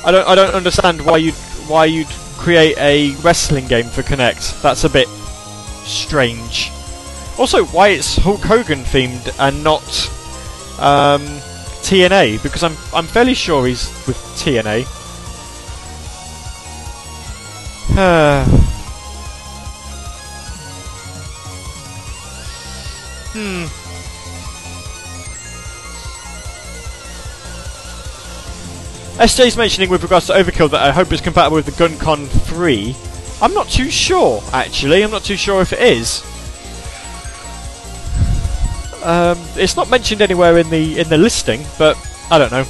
I 0.05 0.11
don't. 0.11 0.29
I 0.29 0.35
don't 0.35 0.55
understand 0.55 1.01
why 1.07 1.17
you 1.17 1.33
why 1.69 1.87
you'd 1.87 2.07
create 2.37 2.77
a 2.77 3.15
wrestling 3.23 3.67
game 3.67 3.87
for 3.87 4.03
Kinect. 4.03 4.61
That's 4.61 4.85
a 4.85 4.91
bit 4.91 5.09
strange. 5.87 6.71
Also, 7.37 7.65
why 7.67 7.89
it's 7.89 8.17
Hulk 8.17 8.43
Hogan 8.43 8.85
themed 8.85 9.35
and 9.41 9.65
not 9.65 9.83
um, 10.81 11.23
TNA? 11.83 12.43
Because 12.43 12.63
I'm 12.63 12.77
I'm 12.95 13.07
fairly 13.07 13.35
sure 13.35 13.67
he's 13.67 13.89
with 14.07 14.17
TNA. 14.37 14.85
hmm. 23.33 23.65
SJ's 29.21 29.57
mentioning 29.57 29.91
with 29.91 30.03
regards 30.03 30.27
to 30.27 30.33
Overkill 30.33 30.71
that 30.71 30.83
I 30.83 30.91
hope 30.93 31.13
it's 31.13 31.23
compatible 31.23 31.57
with 31.57 31.67
the 31.67 31.73
GunCon 31.73 32.29
3. 32.29 32.97
I'm 33.41 33.55
not 33.55 33.69
too 33.69 33.91
sure, 33.91 34.43
actually. 34.53 35.03
I'm 35.03 35.13
not 35.13 35.23
too 35.23 35.37
sure 35.37 35.63
if 35.63 35.73
it 35.73 35.81
is. 35.81 36.25
Um, 39.05 39.39
it's 39.57 39.77
not 39.77 39.91
mentioned 39.91 40.23
anywhere 40.23 40.57
in 40.57 40.71
the 40.71 40.99
in 40.99 41.11
the 41.11 41.19
listing, 41.19 41.63
but 41.79 41.95
I 42.31 42.39
don't 42.39 42.51
know. 42.51 42.65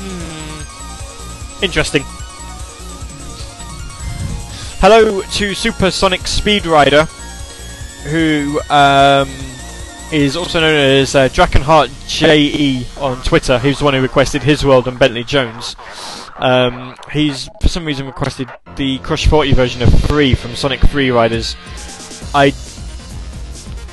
Hmm. 0.00 1.64
Interesting. 1.64 2.02
Hello 4.80 5.20
to 5.20 5.54
Supersonic 5.54 6.26
Speed 6.26 6.64
Rider, 6.64 7.04
who 8.04 8.62
um, 8.70 9.28
is 10.10 10.36
also 10.36 10.58
known 10.60 10.74
as 10.74 11.14
uh, 11.14 11.28
JE 11.28 12.86
on 12.96 13.22
Twitter. 13.24 13.58
He's 13.58 13.80
the 13.80 13.84
one 13.84 13.92
who 13.92 14.00
requested 14.00 14.42
his 14.42 14.64
world 14.64 14.88
and 14.88 14.98
Bentley 14.98 15.22
Jones. 15.22 15.76
Um, 16.40 16.96
he's 17.12 17.50
for 17.60 17.68
some 17.68 17.84
reason 17.84 18.06
requested 18.06 18.48
the 18.76 18.98
Crush 19.00 19.26
40 19.26 19.52
version 19.52 19.82
of 19.82 20.00
Free 20.04 20.34
from 20.34 20.56
Sonic 20.56 20.80
Free 20.80 21.10
Riders. 21.10 21.54
I, 22.34 22.54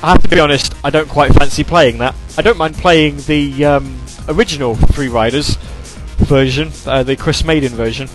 I 0.02 0.12
have 0.12 0.22
to 0.22 0.28
be 0.28 0.40
honest, 0.40 0.74
I 0.82 0.90
don't 0.90 1.08
quite 1.08 1.32
fancy 1.34 1.62
playing 1.62 1.98
that. 1.98 2.14
I 2.38 2.42
don't 2.42 2.56
mind 2.56 2.74
playing 2.74 3.18
the 3.18 3.64
um, 3.66 4.00
original 4.28 4.74
Free 4.74 5.08
Riders 5.08 5.56
version, 6.16 6.72
uh, 6.86 7.02
the 7.02 7.16
Chris 7.16 7.44
Maiden 7.44 7.72
version. 7.72 8.08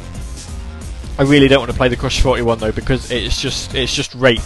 I 1.20 1.24
really 1.24 1.48
don't 1.48 1.60
want 1.60 1.72
to 1.72 1.78
play 1.78 1.90
the 1.90 1.96
Crush 1.96 2.22
41 2.22 2.58
though 2.58 2.72
because 2.72 3.12
it's 3.12 3.40
just 3.40 3.76
it's 3.76 3.94
just 3.94 4.16
rape. 4.16 4.42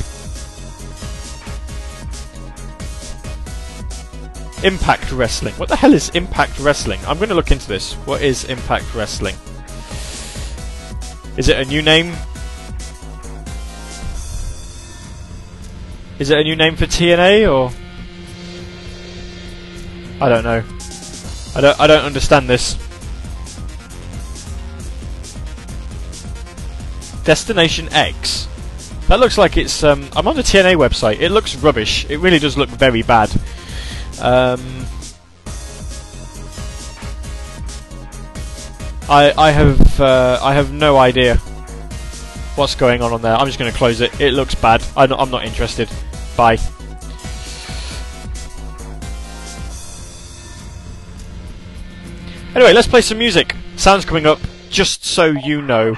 Impact 4.63 5.11
Wrestling. 5.13 5.53
What 5.53 5.69
the 5.69 5.75
hell 5.77 5.93
is 5.93 6.09
Impact 6.09 6.59
Wrestling? 6.59 6.99
I'm 7.07 7.17
going 7.17 7.29
to 7.29 7.35
look 7.35 7.51
into 7.51 7.67
this. 7.69 7.93
What 7.93 8.21
is 8.21 8.43
Impact 8.45 8.93
Wrestling? 8.93 9.35
Is 11.37 11.49
it 11.49 11.57
a 11.57 11.65
new 11.65 11.83
name? 11.83 12.13
Is 16.17 16.31
it 16.31 16.39
a 16.39 16.43
new 16.43 16.55
name 16.55 16.75
for 16.75 16.85
TNA 16.85 17.47
or? 17.47 17.71
I 20.19 20.29
don't 20.29 20.43
know. 20.43 20.63
I 21.55 21.61
don't. 21.61 21.79
I 21.79 21.87
don't 21.87 22.03
understand 22.03 22.49
this. 22.49 22.73
Destination 27.23 27.87
X. 27.91 28.47
That 29.07 29.19
looks 29.19 29.37
like 29.37 29.57
it's. 29.57 29.83
Um, 29.83 30.09
I'm 30.15 30.27
on 30.27 30.35
the 30.35 30.41
TNA 30.41 30.75
website. 30.75 31.19
It 31.19 31.29
looks 31.29 31.55
rubbish. 31.55 32.09
It 32.09 32.17
really 32.17 32.39
does 32.39 32.57
look 32.57 32.69
very 32.69 33.03
bad. 33.03 33.31
Um, 34.19 34.76
I 39.09 39.33
I 39.37 39.51
have 39.51 39.99
uh, 39.99 40.39
I 40.41 40.53
have 40.53 40.73
no 40.73 40.97
idea 40.97 41.37
what's 42.55 42.75
going 42.75 43.01
on 43.01 43.13
on 43.13 43.21
there. 43.21 43.35
I'm 43.35 43.45
just 43.45 43.57
going 43.57 43.71
to 43.71 43.77
close 43.77 44.01
it. 44.01 44.19
It 44.19 44.33
looks 44.33 44.53
bad. 44.55 44.83
I'm 44.97 45.13
I'm 45.13 45.31
not 45.31 45.45
interested. 45.45 45.89
Bye. 46.35 46.57
Anyway, 52.53 52.73
let's 52.73 52.87
play 52.87 53.01
some 53.01 53.19
music. 53.19 53.55
Sounds 53.75 54.03
coming 54.03 54.25
up, 54.25 54.39
just 54.69 55.05
so 55.05 55.25
you 55.25 55.61
know. 55.61 55.95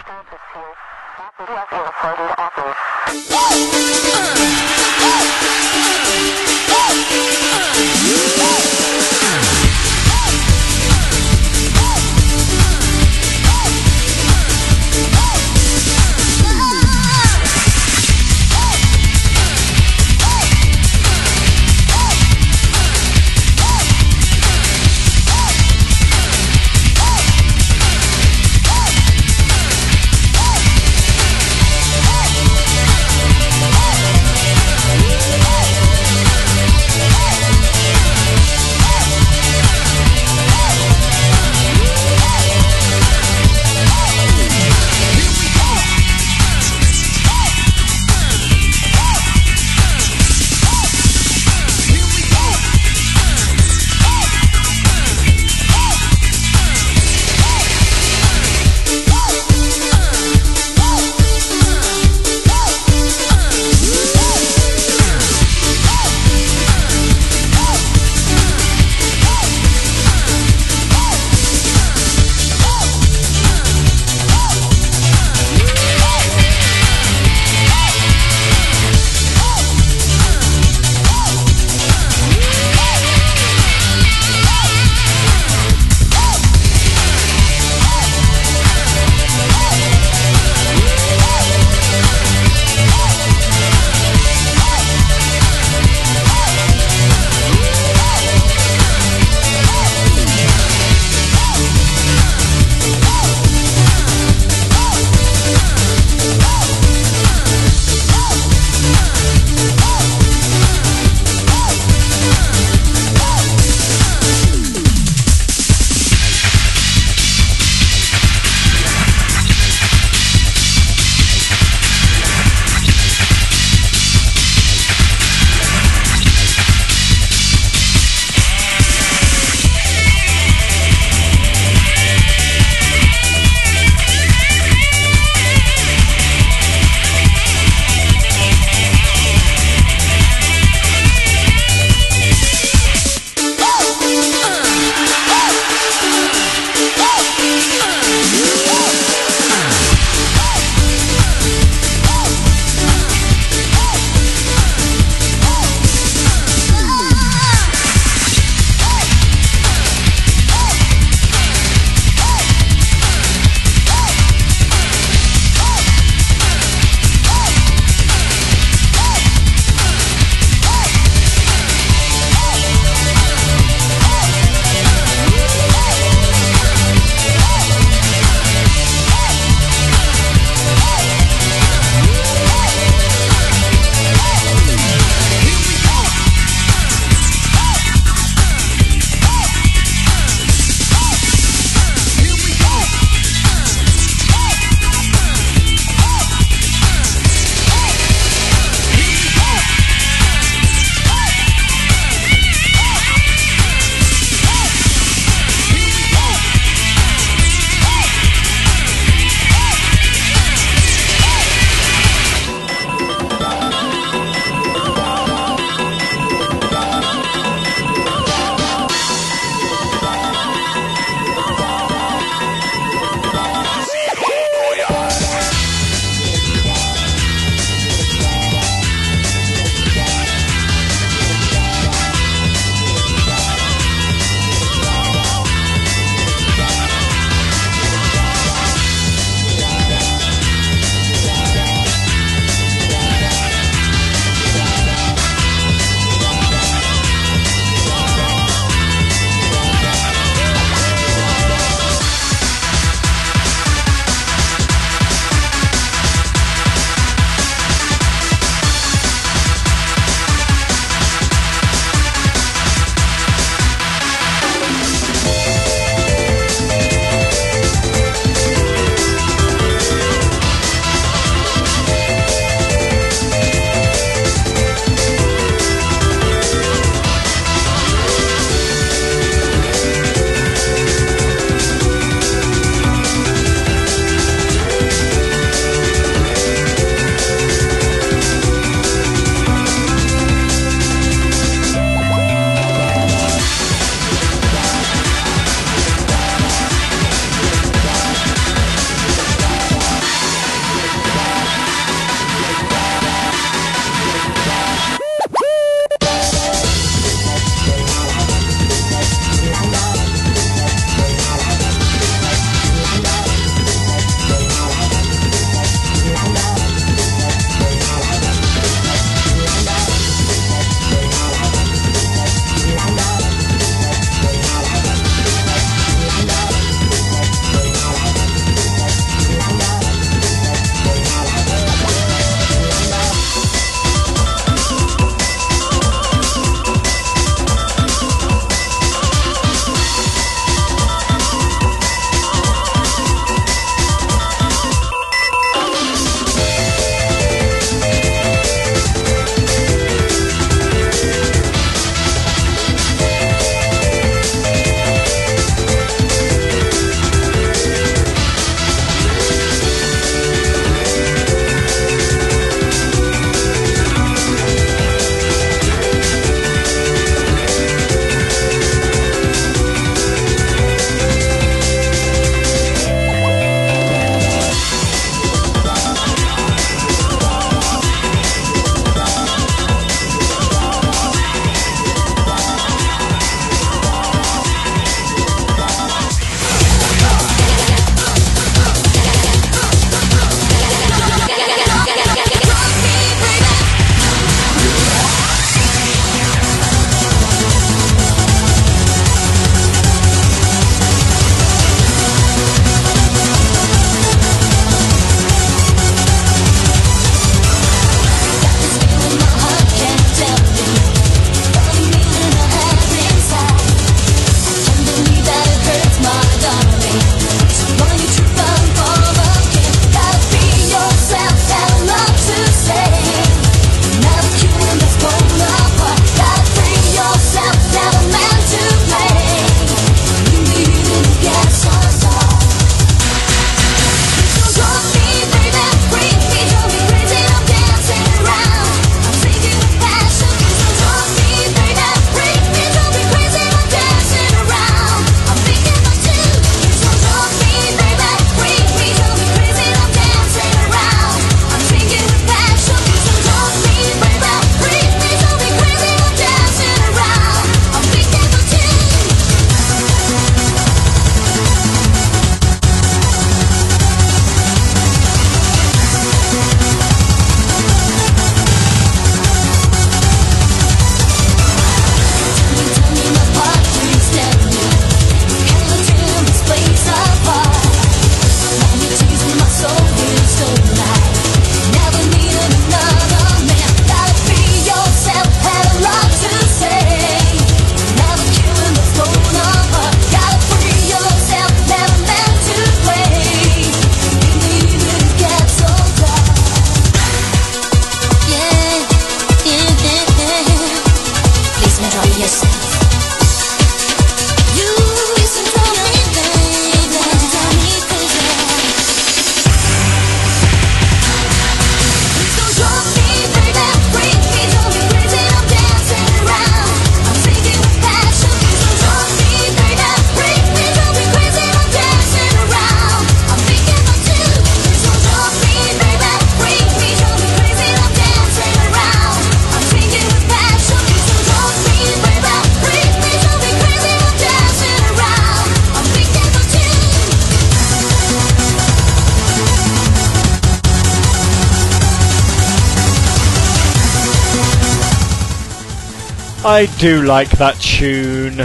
Do 546.79 547.03
like 547.03 547.29
that 547.31 547.59
tune. 547.59 548.37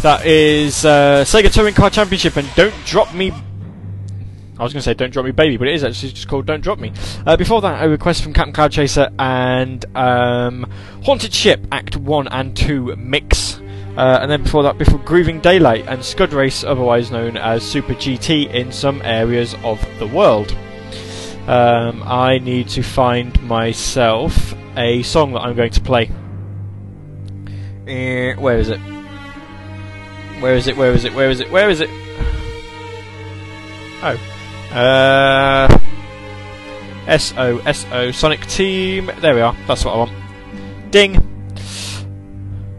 That 0.00 0.24
is 0.24 0.86
uh, 0.86 1.22
Sega 1.26 1.52
Touring 1.52 1.74
Car 1.74 1.90
Championship 1.90 2.36
and 2.36 2.48
Don't 2.54 2.74
Drop 2.86 3.12
Me. 3.12 3.30
I 3.30 4.62
was 4.62 4.72
going 4.72 4.80
to 4.80 4.82
say 4.82 4.94
Don't 4.94 5.12
Drop 5.12 5.26
Me 5.26 5.32
Baby, 5.32 5.58
but 5.58 5.68
it 5.68 5.74
is 5.74 5.84
actually 5.84 6.12
just 6.12 6.28
called 6.28 6.46
Don't 6.46 6.62
Drop 6.62 6.78
Me. 6.78 6.92
Uh, 7.26 7.36
before 7.36 7.60
that, 7.60 7.84
a 7.84 7.88
request 7.90 8.22
from 8.22 8.32
Captain 8.32 8.54
Cloud 8.54 8.72
Chaser 8.72 9.10
and 9.18 9.84
um, 9.94 10.64
Haunted 11.04 11.34
Ship 11.34 11.60
Act 11.70 11.98
1 11.98 12.28
and 12.28 12.56
2 12.56 12.96
mix. 12.96 13.60
Uh, 13.98 14.18
and 14.22 14.30
then 14.30 14.44
before 14.44 14.62
that, 14.62 14.78
before 14.78 14.98
Grooving 15.00 15.40
Daylight 15.40 15.84
and 15.88 16.02
Scud 16.02 16.32
Race, 16.32 16.64
otherwise 16.64 17.10
known 17.10 17.36
as 17.36 17.62
Super 17.62 17.92
GT 17.92 18.50
in 18.54 18.72
some 18.72 19.02
areas 19.02 19.54
of 19.62 19.78
the 19.98 20.06
world. 20.06 20.52
Um, 21.46 22.02
I 22.06 22.38
need 22.38 22.70
to 22.70 22.82
find 22.82 23.38
myself 23.42 24.54
a 24.74 25.02
song 25.02 25.32
that 25.32 25.40
I'm 25.40 25.54
going 25.54 25.72
to 25.72 25.82
play. 25.82 26.10
Uh, 27.88 28.34
where 28.38 28.58
is 28.58 28.68
it? 28.68 28.78
Where 30.40 30.54
is 30.54 30.66
it? 30.66 30.76
Where 30.76 30.92
is 30.92 31.04
it? 31.04 31.14
Where 31.14 31.30
is 31.30 31.40
it? 31.40 31.50
Where 31.50 31.70
is 31.70 31.80
it? 31.80 31.88
Oh. 34.02 34.18
Uh. 34.72 35.78
S 37.06 37.32
O 37.38 37.58
S 37.58 37.86
O 37.90 38.10
Sonic 38.10 38.46
Team. 38.46 39.10
There 39.20 39.34
we 39.34 39.40
are. 39.40 39.56
That's 39.66 39.84
what 39.86 39.94
I 39.94 39.96
want. 39.96 40.12
Ding. 40.90 41.14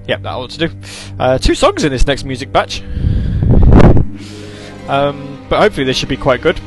Yep, 0.07 0.21
that 0.21 0.31
ought 0.31 0.51
to 0.51 0.67
do. 0.67 0.69
Uh, 1.19 1.37
two 1.39 1.55
songs 1.55 1.83
in 1.83 1.91
this 1.91 2.05
next 2.05 2.23
music 2.23 2.51
batch. 2.51 2.81
Um, 4.87 5.45
but 5.49 5.59
hopefully 5.59 5.85
this 5.85 5.97
should 5.97 6.09
be 6.09 6.17
quite 6.17 6.41
good. 6.41 6.59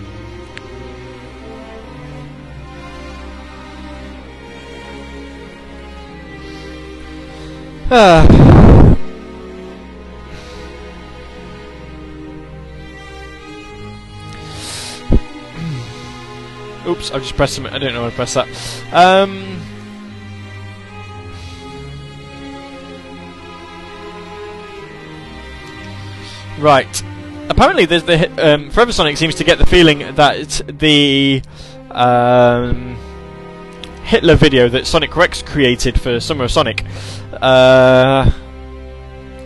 Ah. 7.94 8.26
Oops, 16.86 17.10
I've 17.10 17.20
just 17.20 17.36
pressed 17.36 17.54
something. 17.56 17.70
I 17.70 17.78
don't 17.78 17.92
know 17.92 18.04
how 18.04 18.08
to 18.08 18.16
press 18.16 18.32
that. 18.32 18.48
Um, 18.94 19.60
right. 26.58 27.02
Apparently, 27.50 27.84
there's 27.84 28.04
the 28.04 28.54
um, 28.54 28.70
Forever 28.70 28.92
Sonic 28.92 29.18
seems 29.18 29.34
to 29.34 29.44
get 29.44 29.58
the 29.58 29.66
feeling 29.66 30.14
that 30.14 30.62
the 30.66 31.42
um, 31.90 32.91
Hitler 34.04 34.34
video 34.34 34.68
that 34.68 34.86
Sonic 34.86 35.16
Rex 35.16 35.42
created 35.42 36.00
for 36.00 36.20
Summer 36.20 36.44
of 36.44 36.50
Sonic 36.50 36.84
uh, 37.40 38.30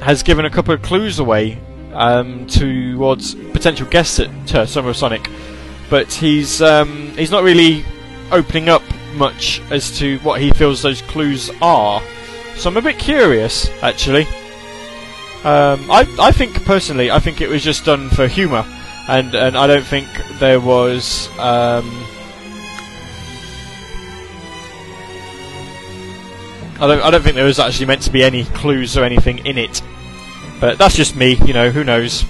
has 0.00 0.22
given 0.22 0.44
a 0.44 0.50
couple 0.50 0.74
of 0.74 0.82
clues 0.82 1.18
away 1.18 1.58
um, 1.92 2.46
towards 2.46 3.34
potential 3.34 3.86
guests 3.86 4.20
at 4.20 4.68
Summer 4.68 4.90
of 4.90 4.96
Sonic, 4.96 5.28
but 5.88 6.12
he's 6.12 6.60
um, 6.62 7.08
he's 7.16 7.30
not 7.30 7.42
really 7.42 7.84
opening 8.32 8.68
up 8.68 8.82
much 9.14 9.62
as 9.70 9.96
to 9.98 10.18
what 10.18 10.40
he 10.40 10.50
feels 10.50 10.82
those 10.82 11.02
clues 11.02 11.50
are. 11.62 12.02
So 12.56 12.70
I'm 12.70 12.76
a 12.76 12.82
bit 12.82 12.98
curious, 12.98 13.68
actually. 13.82 14.26
Um, 15.44 15.90
I 15.90 16.06
I 16.18 16.32
think 16.32 16.64
personally, 16.64 17.10
I 17.10 17.18
think 17.18 17.40
it 17.40 17.48
was 17.48 17.62
just 17.62 17.84
done 17.84 18.10
for 18.10 18.26
humour, 18.26 18.64
and 19.08 19.34
and 19.34 19.56
I 19.56 19.66
don't 19.66 19.86
think 19.86 20.08
there 20.38 20.60
was. 20.60 21.28
Um, 21.38 22.06
I 26.78 26.86
don't, 26.86 27.02
I 27.02 27.10
don't 27.10 27.22
think 27.22 27.36
there 27.36 27.44
was 27.44 27.58
actually 27.58 27.86
meant 27.86 28.02
to 28.02 28.10
be 28.10 28.22
any 28.22 28.44
clues 28.44 28.96
or 28.96 29.04
anything 29.04 29.44
in 29.46 29.56
it. 29.56 29.82
But 30.60 30.78
that's 30.78 30.94
just 30.94 31.16
me, 31.16 31.34
you 31.46 31.52
know, 31.54 31.70
who 31.70 31.84
knows. 31.84 32.24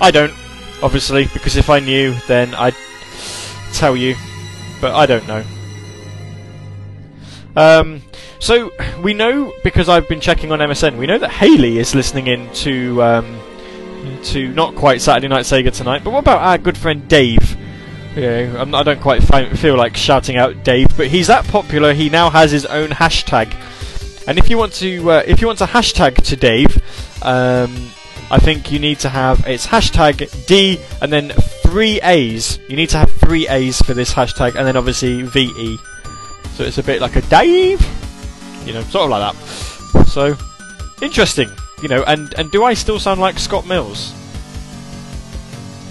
I 0.00 0.10
don't, 0.10 0.32
obviously, 0.82 1.26
because 1.32 1.56
if 1.56 1.68
I 1.68 1.80
knew, 1.80 2.14
then 2.28 2.54
I'd 2.54 2.74
tell 3.72 3.96
you. 3.96 4.16
But 4.80 4.94
I 4.94 5.06
don't 5.06 5.26
know. 5.28 5.44
Um, 7.54 8.02
so, 8.38 8.72
we 9.02 9.14
know, 9.14 9.52
because 9.62 9.88
I've 9.88 10.08
been 10.08 10.20
checking 10.20 10.50
on 10.50 10.58
MSN, 10.58 10.96
we 10.96 11.06
know 11.06 11.18
that 11.18 11.30
Haley 11.30 11.78
is 11.78 11.94
listening 11.94 12.26
in 12.26 12.52
to, 12.54 13.02
um, 13.02 13.40
to 14.24 14.48
not 14.54 14.74
quite 14.74 15.00
Saturday 15.00 15.28
Night 15.28 15.44
Sega 15.44 15.72
tonight, 15.72 16.02
but 16.02 16.12
what 16.12 16.20
about 16.20 16.40
our 16.40 16.58
good 16.58 16.76
friend 16.76 17.06
Dave? 17.06 17.56
Yeah, 18.16 18.54
I'm, 18.58 18.74
I 18.74 18.82
do 18.82 18.94
not 18.94 19.02
quite 19.02 19.22
fi- 19.22 19.48
feel 19.54 19.76
like 19.76 19.96
shouting 19.96 20.36
out 20.36 20.64
Dave, 20.64 20.94
but 20.96 21.06
he's 21.06 21.28
that 21.28 21.46
popular. 21.46 21.94
He 21.94 22.10
now 22.10 22.28
has 22.28 22.50
his 22.50 22.66
own 22.66 22.90
hashtag, 22.90 23.54
and 24.26 24.38
if 24.38 24.50
you 24.50 24.58
want 24.58 24.74
to, 24.74 25.10
uh, 25.10 25.22
if 25.26 25.40
you 25.40 25.46
want 25.46 25.58
to 25.60 25.64
hashtag 25.64 26.16
to 26.24 26.36
Dave, 26.36 26.76
um, 27.22 27.90
I 28.30 28.38
think 28.38 28.70
you 28.70 28.78
need 28.78 28.98
to 29.00 29.08
have 29.08 29.46
it's 29.46 29.66
hashtag 29.66 30.46
D 30.46 30.78
and 31.00 31.12
then 31.12 31.30
three 31.64 32.00
A's. 32.02 32.58
You 32.68 32.76
need 32.76 32.90
to 32.90 32.98
have 32.98 33.10
three 33.12 33.48
A's 33.48 33.80
for 33.80 33.94
this 33.94 34.12
hashtag, 34.12 34.56
and 34.56 34.66
then 34.66 34.76
obviously 34.76 35.22
VE. 35.22 35.78
So 36.54 36.64
it's 36.64 36.78
a 36.78 36.82
bit 36.82 37.00
like 37.00 37.16
a 37.16 37.22
Dave, 37.22 37.80
you 38.66 38.74
know, 38.74 38.82
sort 38.82 39.04
of 39.04 39.10
like 39.10 39.34
that. 39.34 40.04
So 40.06 40.36
interesting, 41.00 41.48
you 41.82 41.88
know. 41.88 42.02
And 42.04 42.34
and 42.34 42.50
do 42.50 42.64
I 42.64 42.74
still 42.74 43.00
sound 43.00 43.20
like 43.20 43.38
Scott 43.38 43.66
Mills? 43.66 44.12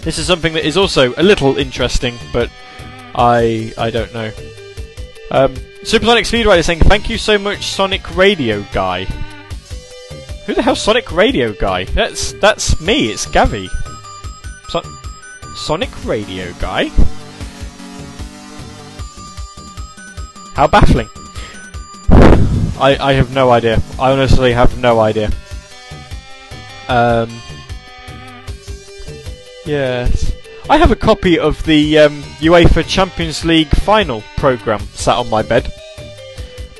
This 0.03 0.17
is 0.17 0.25
something 0.25 0.53
that 0.53 0.65
is 0.65 0.77
also 0.77 1.13
a 1.15 1.23
little 1.23 1.57
interesting, 1.57 2.17
but 2.33 2.49
I 3.15 3.71
I 3.77 3.89
don't 3.91 4.13
know. 4.13 4.31
Um, 5.29 5.55
Supersonic 5.83 6.25
Speedrider 6.25 6.63
saying 6.63 6.79
thank 6.79 7.09
you 7.09 7.17
so 7.17 7.37
much, 7.37 7.65
Sonic 7.67 8.15
Radio 8.15 8.65
guy. 8.73 9.05
Who 10.45 10.53
the 10.55 10.61
hell, 10.63 10.75
Sonic 10.75 11.11
Radio 11.11 11.53
guy? 11.53 11.85
That's 11.85 12.33
that's 12.33 12.81
me. 12.81 13.11
It's 13.11 13.25
Gavi. 13.27 13.67
So- 14.69 14.81
Sonic 15.55 15.91
Radio 16.05 16.51
guy. 16.59 16.89
How 20.55 20.67
baffling. 20.67 21.09
I 22.79 22.97
I 22.99 23.13
have 23.13 23.33
no 23.33 23.51
idea. 23.51 23.81
I 23.99 24.11
honestly 24.11 24.51
have 24.53 24.77
no 24.79 24.99
idea. 24.99 25.29
Um. 26.89 27.29
Yes. 29.65 30.33
I 30.69 30.77
have 30.77 30.91
a 30.91 30.95
copy 30.95 31.37
of 31.37 31.63
the 31.63 31.99
um, 31.99 32.21
UEFA 32.39 32.87
Champions 32.87 33.43
League 33.43 33.69
final 33.69 34.23
programme 34.37 34.81
sat 34.93 35.17
on 35.17 35.29
my 35.29 35.41
bed 35.41 35.71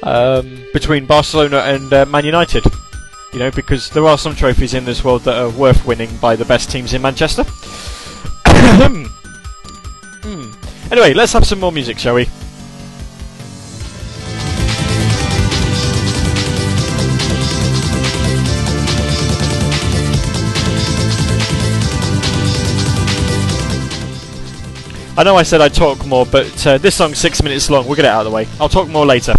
um, 0.04 0.64
between 0.74 1.06
Barcelona 1.06 1.58
and 1.58 1.92
uh, 1.94 2.06
Man 2.06 2.26
United. 2.26 2.64
You 3.34 3.40
know, 3.40 3.52
because 3.52 3.90
there 3.90 4.06
are 4.06 4.18
some 4.18 4.36
trophies 4.36 4.74
in 4.74 4.84
this 4.86 5.04
world 5.04 5.22
that 5.24 5.38
are 5.38 5.50
worth 5.50 5.86
winning 5.86 6.16
by 6.18 6.36
the 6.36 6.46
best 6.46 6.70
teams 6.70 6.94
in 6.94 7.02
Manchester. 7.02 7.44
hmm. 10.24 10.52
Anyway, 10.92 11.14
let's 11.14 11.32
have 11.34 11.48
some 11.48 11.60
more 11.60 11.72
music, 11.72 11.98
shall 11.98 12.16
we? 12.16 12.28
I 25.22 25.24
know 25.24 25.36
I 25.36 25.44
said 25.44 25.62
I'd 25.62 25.76
talk 25.76 26.04
more, 26.04 26.26
but 26.26 26.66
uh, 26.66 26.80
this 26.80 26.96
song's 26.96 27.20
six 27.20 27.44
minutes 27.44 27.70
long. 27.70 27.86
We'll 27.86 27.96
get 27.96 28.06
it 28.06 28.08
out 28.08 28.26
of 28.26 28.32
the 28.32 28.36
way. 28.36 28.48
I'll 28.60 28.68
talk 28.68 28.88
more 28.88 29.06
later. 29.06 29.36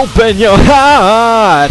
Open 0.00 0.38
your 0.38 0.56
heart. 0.56 1.70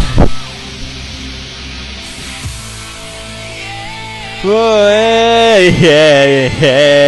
Oh, 4.44 4.88
yeah, 4.88 6.48
yeah. 6.60 7.00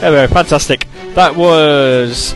Go, 0.00 0.28
fantastic. 0.28 0.86
That 1.14 1.34
was 1.34 2.34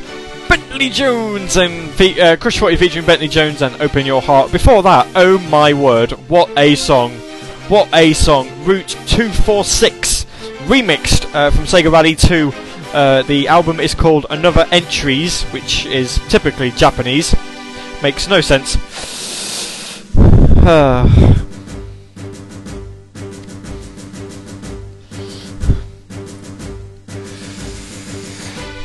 Bentley 0.48 0.88
Jones 0.88 1.58
and 1.58 1.90
fe- 1.90 2.18
uh, 2.18 2.36
Crush 2.36 2.58
40 2.58 2.76
featuring 2.76 3.04
Bentley 3.04 3.28
Jones 3.28 3.60
and 3.60 3.78
Open 3.82 4.06
Your 4.06 4.22
Heart. 4.22 4.52
Before 4.52 4.82
that, 4.84 5.06
oh 5.14 5.38
my 5.50 5.74
word, 5.74 6.12
what 6.30 6.48
a 6.56 6.76
song! 6.76 7.12
What 7.68 7.88
a 7.94 8.12
song! 8.12 8.50
Route 8.66 8.88
246 9.06 10.26
remixed 10.66 11.34
uh, 11.34 11.50
from 11.50 11.64
Sega 11.64 11.90
Rally 11.90 12.14
2. 12.14 12.52
Uh, 12.92 13.22
the 13.22 13.48
album 13.48 13.80
is 13.80 13.94
called 13.94 14.26
Another 14.28 14.66
Entries, 14.70 15.44
which 15.44 15.86
is 15.86 16.20
typically 16.28 16.72
Japanese. 16.72 17.34
Makes 18.02 18.28
no 18.28 18.42
sense. 18.42 18.76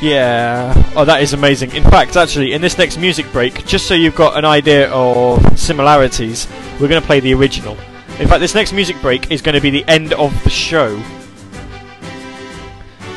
Yeah. 0.00 0.72
Oh, 0.96 1.04
that 1.04 1.20
is 1.20 1.34
amazing. 1.34 1.72
In 1.74 1.82
fact, 1.82 2.16
actually, 2.16 2.54
in 2.54 2.62
this 2.62 2.78
next 2.78 2.96
music 2.96 3.30
break, 3.32 3.66
just 3.66 3.86
so 3.86 3.92
you've 3.92 4.16
got 4.16 4.38
an 4.38 4.46
idea 4.46 4.90
of 4.90 5.58
similarities, 5.58 6.48
we're 6.80 6.88
going 6.88 7.02
to 7.02 7.06
play 7.06 7.20
the 7.20 7.34
original. 7.34 7.76
In 8.20 8.28
fact, 8.28 8.40
this 8.40 8.54
next 8.54 8.74
music 8.74 9.00
break 9.00 9.30
is 9.30 9.40
going 9.40 9.54
to 9.54 9.62
be 9.62 9.70
the 9.70 9.84
end 9.88 10.12
of 10.12 10.44
the 10.44 10.50
show. 10.50 11.02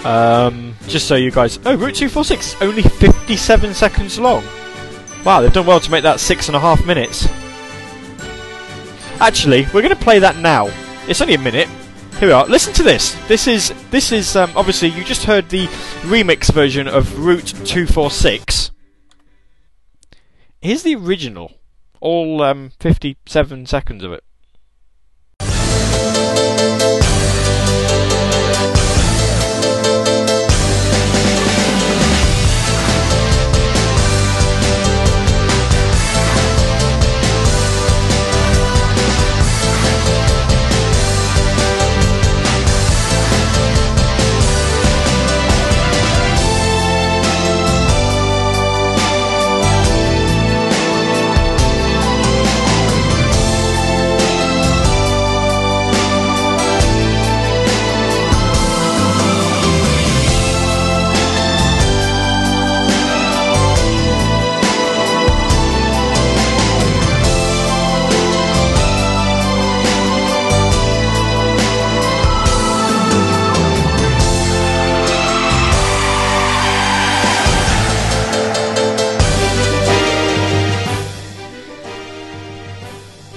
Um, 0.05 0.75
just 0.87 1.07
so 1.09 1.15
you 1.15 1.29
guys. 1.29 1.59
Oh, 1.65 1.75
Route 1.75 1.95
246 1.95 2.61
only 2.61 2.83
57 2.83 3.73
seconds 3.73 4.17
long. 4.17 4.45
Wow, 5.25 5.41
they've 5.41 5.51
done 5.51 5.65
well 5.65 5.81
to 5.81 5.91
make 5.91 6.03
that 6.03 6.21
six 6.21 6.47
and 6.47 6.55
a 6.55 6.59
half 6.59 6.85
minutes. 6.85 7.27
Actually, 9.19 9.63
we're 9.73 9.81
going 9.81 9.89
to 9.89 9.95
play 9.95 10.19
that 10.19 10.37
now. 10.37 10.69
It's 11.07 11.21
only 11.21 11.33
a 11.33 11.39
minute, 11.39 11.67
here 12.19 12.29
we 12.29 12.31
are. 12.31 12.45
Listen 12.45 12.73
to 12.75 12.83
this. 12.83 13.13
This 13.27 13.47
is 13.47 13.73
this 13.91 14.13
is 14.13 14.37
um, 14.37 14.53
obviously 14.55 14.87
you 14.87 15.03
just 15.03 15.25
heard 15.25 15.49
the 15.49 15.67
remix 16.03 16.49
version 16.49 16.87
of 16.87 17.19
Route 17.19 17.47
246. 17.65 18.71
Here's 20.61 20.83
the 20.83 20.95
original, 20.95 21.51
all 21.99 22.41
um, 22.41 22.71
57 22.79 23.65
seconds 23.65 24.05
of 24.05 24.13
it. 24.13 24.23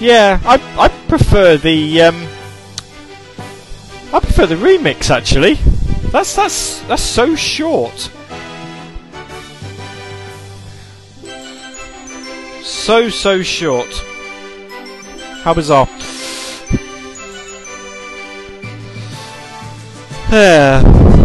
Yeah, 0.06 0.38
I 0.44 0.54
I 0.78 0.86
prefer 1.08 1.56
the 1.56 2.02
um, 2.02 2.28
I 4.14 4.20
prefer 4.20 4.46
the 4.46 4.54
remix 4.54 5.10
actually. 5.10 5.54
That's 6.12 6.36
that's 6.36 6.80
that's 6.82 7.02
so 7.02 7.34
short. 7.34 8.08
So 12.62 13.08
so 13.08 13.42
short. 13.42 13.92
How 15.42 15.54
bizarre. 15.54 15.88
Yeah. 20.30 21.15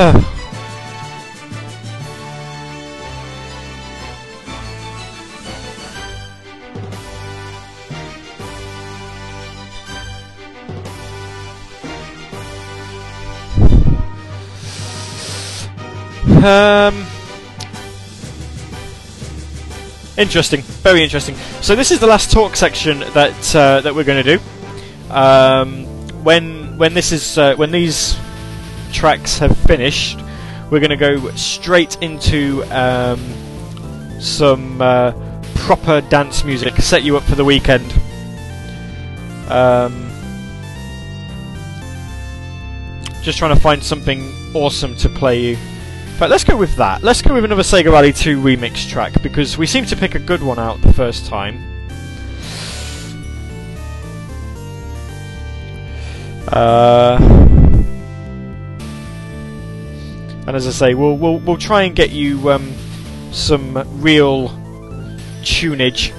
Um, 0.00 0.16
interesting, 20.16 20.62
very 20.62 21.02
interesting. 21.02 21.34
So 21.60 21.76
this 21.76 21.90
is 21.90 22.00
the 22.00 22.06
last 22.06 22.32
talk 22.32 22.56
section 22.56 23.00
that 23.12 23.54
uh, 23.54 23.82
that 23.82 23.94
we're 23.94 24.04
going 24.04 24.24
to 24.24 24.38
do. 24.38 24.42
Um, 25.12 25.84
when 26.24 26.78
when 26.78 26.94
this 26.94 27.12
is 27.12 27.36
uh, 27.36 27.54
when 27.56 27.70
these 27.70 28.16
tracks 28.92 29.38
have 29.38 29.56
finished, 29.56 30.20
we're 30.70 30.80
going 30.80 30.90
to 30.90 30.96
go 30.96 31.30
straight 31.32 32.00
into 32.02 32.62
um, 32.70 33.20
some 34.20 34.80
uh, 34.80 35.12
proper 35.54 36.00
dance 36.02 36.44
music, 36.44 36.74
set 36.76 37.02
you 37.02 37.16
up 37.16 37.22
for 37.24 37.34
the 37.34 37.44
weekend. 37.44 37.92
Um, 39.48 40.10
just 43.22 43.38
trying 43.38 43.54
to 43.54 43.60
find 43.60 43.82
something 43.82 44.32
awesome 44.54 44.96
to 44.96 45.08
play 45.08 45.40
you. 45.40 45.58
But 46.18 46.30
let's 46.30 46.44
go 46.44 46.56
with 46.56 46.76
that. 46.76 47.02
Let's 47.02 47.22
go 47.22 47.34
with 47.34 47.44
another 47.44 47.62
Sega 47.62 47.90
Rally 47.90 48.12
2 48.12 48.40
remix 48.40 48.88
track 48.88 49.22
because 49.22 49.56
we 49.56 49.66
seem 49.66 49.86
to 49.86 49.96
pick 49.96 50.14
a 50.14 50.18
good 50.18 50.42
one 50.42 50.58
out 50.58 50.80
the 50.82 50.92
first 50.92 51.26
time. 51.26 51.66
Uh, 56.48 57.39
And 60.46 60.56
as 60.56 60.66
I 60.66 60.70
say, 60.70 60.94
we'll 60.94 61.16
we'll 61.16 61.38
we'll 61.38 61.56
try 61.56 61.82
and 61.82 61.94
get 61.94 62.10
you 62.10 62.50
um, 62.50 62.74
some 63.30 63.76
real 64.00 64.48
tunage 65.42 66.12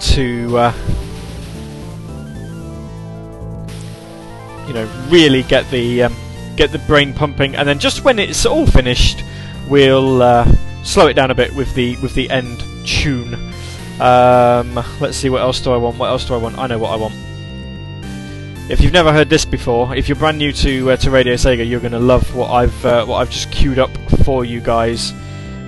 to 0.00 0.58
uh, 0.58 0.72
you 4.66 4.74
know 4.74 4.88
really 5.08 5.42
get 5.42 5.68
the 5.70 6.04
um, 6.04 6.14
get 6.56 6.72
the 6.72 6.78
brain 6.80 7.12
pumping, 7.12 7.56
and 7.56 7.68
then 7.68 7.78
just 7.78 8.04
when 8.04 8.18
it's 8.18 8.46
all 8.46 8.66
finished, 8.66 9.24
we'll 9.68 10.22
uh, 10.22 10.50
slow 10.82 11.08
it 11.08 11.14
down 11.14 11.30
a 11.30 11.34
bit 11.34 11.54
with 11.54 11.74
the 11.74 11.96
with 11.96 12.14
the 12.14 12.30
end 12.30 12.64
tune. 12.86 13.34
Um, 14.00 14.74
let's 15.00 15.16
see, 15.16 15.28
what 15.28 15.42
else 15.42 15.60
do 15.60 15.72
I 15.72 15.76
want? 15.76 15.98
What 15.98 16.08
else 16.08 16.24
do 16.24 16.34
I 16.34 16.36
want? 16.36 16.56
I 16.58 16.68
know 16.68 16.78
what 16.78 16.92
I 16.92 16.96
want. 16.96 17.14
If 18.70 18.82
you've 18.82 18.92
never 18.92 19.14
heard 19.14 19.30
this 19.30 19.46
before, 19.46 19.96
if 19.96 20.10
you're 20.10 20.16
brand 20.16 20.36
new 20.36 20.52
to 20.52 20.90
uh, 20.90 20.96
to 20.98 21.10
Radio 21.10 21.34
Sega, 21.34 21.66
you're 21.66 21.80
going 21.80 21.92
to 21.92 21.98
love 21.98 22.34
what 22.34 22.50
I've 22.50 22.84
uh, 22.84 23.06
what 23.06 23.16
I've 23.16 23.30
just 23.30 23.50
queued 23.50 23.78
up 23.78 23.90
for 24.24 24.44
you 24.44 24.60
guys. 24.60 25.12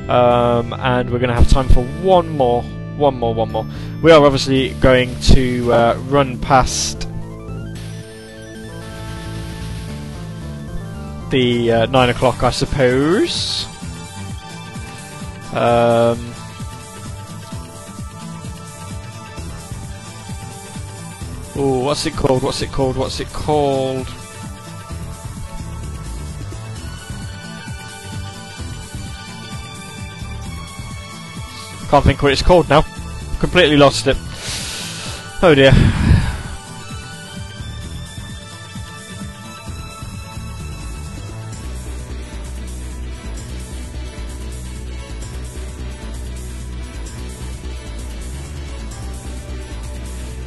Um, 0.06 0.74
and 0.74 1.08
we're 1.08 1.18
going 1.18 1.30
to 1.30 1.34
have 1.34 1.48
time 1.48 1.68
for 1.68 1.82
one 2.02 2.28
more, 2.28 2.62
one 2.98 3.14
more, 3.18 3.32
one 3.32 3.52
more. 3.52 3.66
We 4.02 4.10
are 4.10 4.22
obviously 4.22 4.70
going 4.80 5.18
to 5.20 5.72
uh, 5.72 5.94
run 6.08 6.38
past 6.40 7.08
the 11.30 11.72
uh, 11.72 11.86
nine 11.86 12.10
o'clock, 12.10 12.42
I 12.42 12.50
suppose. 12.50 13.64
Um, 15.54 16.34
oh, 21.60 21.78
what's 21.80 22.06
it 22.06 22.14
called? 22.14 22.42
What's 22.42 22.62
it 22.62 22.72
called? 22.72 22.96
What's 22.96 23.20
it 23.20 23.28
called? 23.28 24.06
Can't 31.90 32.04
think 32.04 32.22
what 32.22 32.32
it's 32.32 32.42
called 32.42 32.68
now. 32.68 32.82
Completely 33.40 33.76
lost 33.76 34.06
it. 34.06 34.16
Oh 35.42 35.54
dear. 35.54 35.72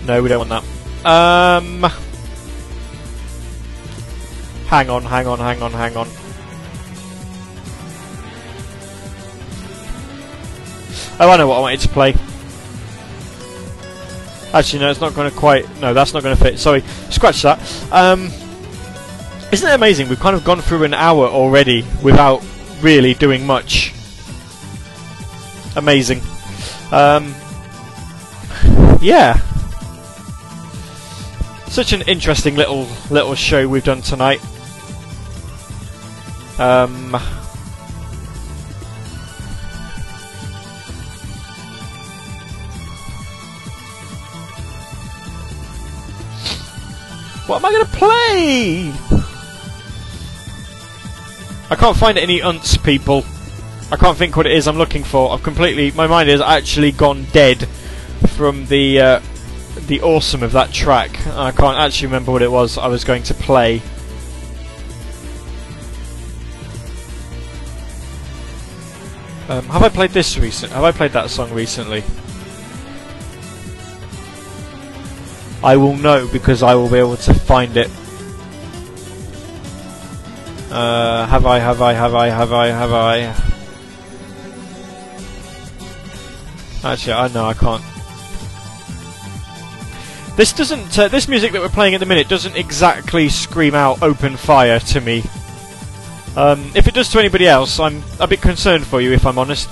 No, 0.06 0.22
we 0.22 0.30
don't 0.30 0.40
want 0.40 0.50
that. 0.50 0.73
Um. 1.06 1.84
Hang 4.68 4.90
on, 4.90 5.04
hang 5.04 5.28
on, 5.28 5.40
hang 5.40 5.62
on, 5.62 5.72
hang 5.72 5.98
on. 5.98 6.08
Oh, 11.20 11.30
I 11.30 11.38
know 11.38 11.48
what 11.48 11.58
I 11.58 11.60
wanted 11.60 11.80
to 11.82 11.90
play. 11.90 12.16
Actually, 14.52 14.80
no, 14.80 14.90
it's 14.90 15.00
not 15.00 15.14
going 15.14 15.30
to 15.30 15.38
quite. 15.38 15.80
No, 15.80 15.94
that's 15.94 16.14
not 16.14 16.24
going 16.24 16.36
to 16.36 16.44
fit. 16.44 16.58
Sorry, 16.58 16.82
scratch 17.12 17.44
that. 17.44 17.60
Um, 17.92 18.32
isn't 19.52 19.70
it 19.70 19.74
amazing? 19.74 20.10
We've 20.10 20.20
kind 20.20 20.36
of 20.36 20.44
gone 20.44 20.62
through 20.62 20.84
an 20.86 20.94
hour 20.94 21.28
already 21.28 21.86
without 22.04 22.44
really 22.82 23.14
doing 23.14 23.46
much. 23.46 23.94
Amazing. 25.76 26.22
Um, 26.92 27.36
yeah, 29.02 29.40
such 31.74 31.92
an 31.92 32.04
interesting 32.04 32.56
little 32.56 32.88
little 33.10 33.34
show 33.34 33.68
we've 33.68 33.84
done 33.84 34.00
tonight. 34.04 34.40
Um, 36.60 37.14
what 47.48 47.58
am 47.58 47.66
I 47.66 47.72
going 47.72 47.86
to 47.86 47.92
play? 47.92 48.94
I 51.72 51.76
can't 51.76 51.98
find 51.98 52.20
any 52.20 52.40
unts, 52.40 52.84
people. 52.84 53.26
I 53.92 53.96
can't 53.96 54.16
think 54.16 54.38
what 54.38 54.46
it 54.46 54.52
is 54.52 54.68
I'm 54.68 54.78
looking 54.78 55.04
for. 55.04 55.32
I've 55.32 55.42
completely. 55.42 55.90
My 55.90 56.06
mind 56.06 56.30
has 56.30 56.40
actually 56.40 56.92
gone 56.92 57.26
dead 57.32 57.68
from 58.36 58.68
the. 58.68 59.02
Uh, 59.02 59.20
the 59.88 60.02
awesome 60.02 60.44
of 60.44 60.52
that 60.54 60.72
track. 60.72 61.26
I 61.28 61.52
can't 61.52 61.78
actually 61.78 62.08
remember 62.08 62.32
what 62.32 62.42
it 62.42 62.52
was 62.52 62.78
I 62.78 62.88
was 62.88 63.04
going 63.04 63.24
to 63.24 63.34
play. 63.34 63.82
Um, 69.50 69.66
have 69.66 69.84
I 69.84 69.90
played 69.90 70.12
this 70.12 70.38
recent? 70.38 70.72
Have 70.72 70.84
I 70.84 70.92
played 70.92 71.12
that 71.12 71.30
song 71.30 71.54
recently? 71.54 72.04
I 75.64 75.78
will 75.78 75.96
know 75.96 76.28
because 76.32 76.64
I 76.64 76.76
will 76.76 76.90
be 76.90 76.98
able 76.98 77.18
to 77.18 77.34
find 77.34 77.76
it. 77.78 77.90
Uh, 80.72 81.28
have 81.28 81.46
I? 81.46 81.60
Have 81.60 81.82
I? 81.82 81.94
Have 81.94 82.16
I? 82.16 82.28
Have 82.28 82.52
I? 82.52 82.68
Have 82.68 82.94
I? 82.94 83.20
Actually, 86.84 87.14
I 87.14 87.28
know 87.30 87.46
I 87.46 87.54
can't. 87.54 87.93
This 90.36 90.52
doesn't. 90.52 90.98
Uh, 90.98 91.08
this 91.08 91.28
music 91.28 91.52
that 91.52 91.62
we're 91.62 91.70
playing 91.70 91.94
at 91.94 92.00
the 92.00 92.08
minute 92.08 92.28
doesn't 92.28 92.56
exactly 92.56 93.30
scream 93.30 93.76
out 93.76 94.02
"open 94.02 94.36
fire" 94.36 94.80
to 94.80 95.00
me. 95.02 95.24
Um, 96.36 96.72
if 96.74 96.88
it 96.88 96.96
does 96.96 97.10
to 97.10 97.20
anybody 97.20 97.48
else, 97.48 97.80
I'm 97.80 98.04
a 98.20 98.26
bit 98.26 98.42
concerned 98.42 98.86
for 98.86 99.00
you, 99.00 99.12
if 99.14 99.28
I'm 99.28 99.38
honest, 99.38 99.70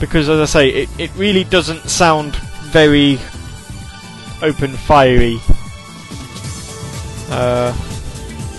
because 0.00 0.28
as 0.28 0.40
I 0.40 0.44
say, 0.46 0.68
it, 0.70 0.88
it 0.98 1.14
really 1.14 1.44
doesn't 1.44 1.88
sound 1.88 2.34
very 2.72 3.20
open 4.42 4.72
fiery. 4.72 5.38
Uh, 7.30 7.72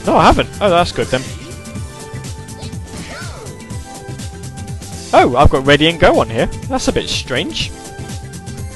no, 0.05 0.15
I 0.15 0.23
haven't. 0.23 0.49
Oh, 0.61 0.69
that's 0.69 0.93
good 0.93 1.07
then. 1.07 1.21
Oh, 5.15 5.35
I've 5.35 5.49
got 5.49 5.65
ready 5.65 5.89
and 5.89 5.99
go 5.99 6.21
on 6.21 6.29
here. 6.29 6.47
That's 6.69 6.87
a 6.87 6.93
bit 6.93 7.09
strange. 7.09 7.71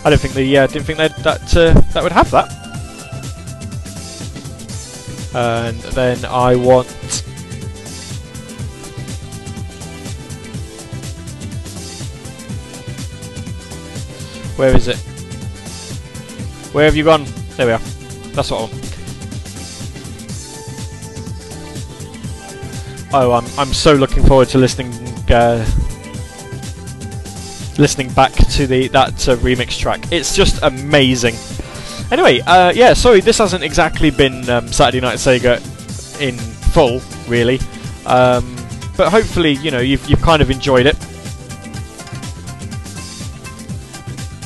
I 0.05 0.09
don't 0.09 0.19
think 0.19 0.33
the 0.33 0.57
uh, 0.57 0.67
didn't 0.67 0.85
think 0.85 0.97
that 0.97 1.15
that 1.23 1.57
uh, 1.57 1.73
that 1.93 2.03
would 2.03 2.11
have 2.11 2.31
that. 2.31 2.51
And 5.35 5.79
then 5.93 6.23
I 6.25 6.55
want 6.55 6.87
Where 14.57 14.75
is 14.75 14.87
it? 14.87 14.97
Where 16.73 16.85
have 16.85 16.95
you 16.95 17.03
gone? 17.03 17.25
There 17.57 17.67
we 17.67 17.73
are. 17.73 17.81
That's 18.33 18.49
what 18.49 18.57
I 18.57 18.61
want. 18.63 18.73
Oh, 23.13 23.31
I'm 23.33 23.45
I'm 23.59 23.71
so 23.71 23.93
looking 23.93 24.25
forward 24.25 24.49
to 24.49 24.57
listening 24.57 24.91
uh, 25.29 25.63
listening 27.77 28.11
back 28.13 28.33
to 28.33 28.67
the 28.67 28.87
that 28.89 29.27
uh, 29.27 29.35
remix 29.37 29.77
track. 29.77 30.01
It's 30.11 30.35
just 30.35 30.61
amazing. 30.63 31.35
Anyway, 32.11 32.39
uh, 32.41 32.71
yeah, 32.73 32.93
sorry, 32.93 33.21
this 33.21 33.37
hasn't 33.37 33.63
exactly 33.63 34.09
been 34.09 34.49
um, 34.49 34.67
Saturday 34.67 35.01
Night 35.01 35.17
Sega 35.17 35.57
in 36.21 36.37
full, 36.37 37.01
really, 37.27 37.59
um, 38.05 38.55
but 38.95 39.09
hopefully, 39.09 39.51
you 39.51 39.71
know, 39.71 39.79
you've 39.79 40.07
you've 40.09 40.21
kind 40.21 40.41
of 40.41 40.49
enjoyed 40.49 40.85
it. 40.85 40.95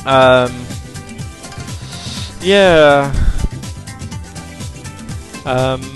Um, 0.04 0.52
yeah. 2.40 3.14
Um, 5.44 5.91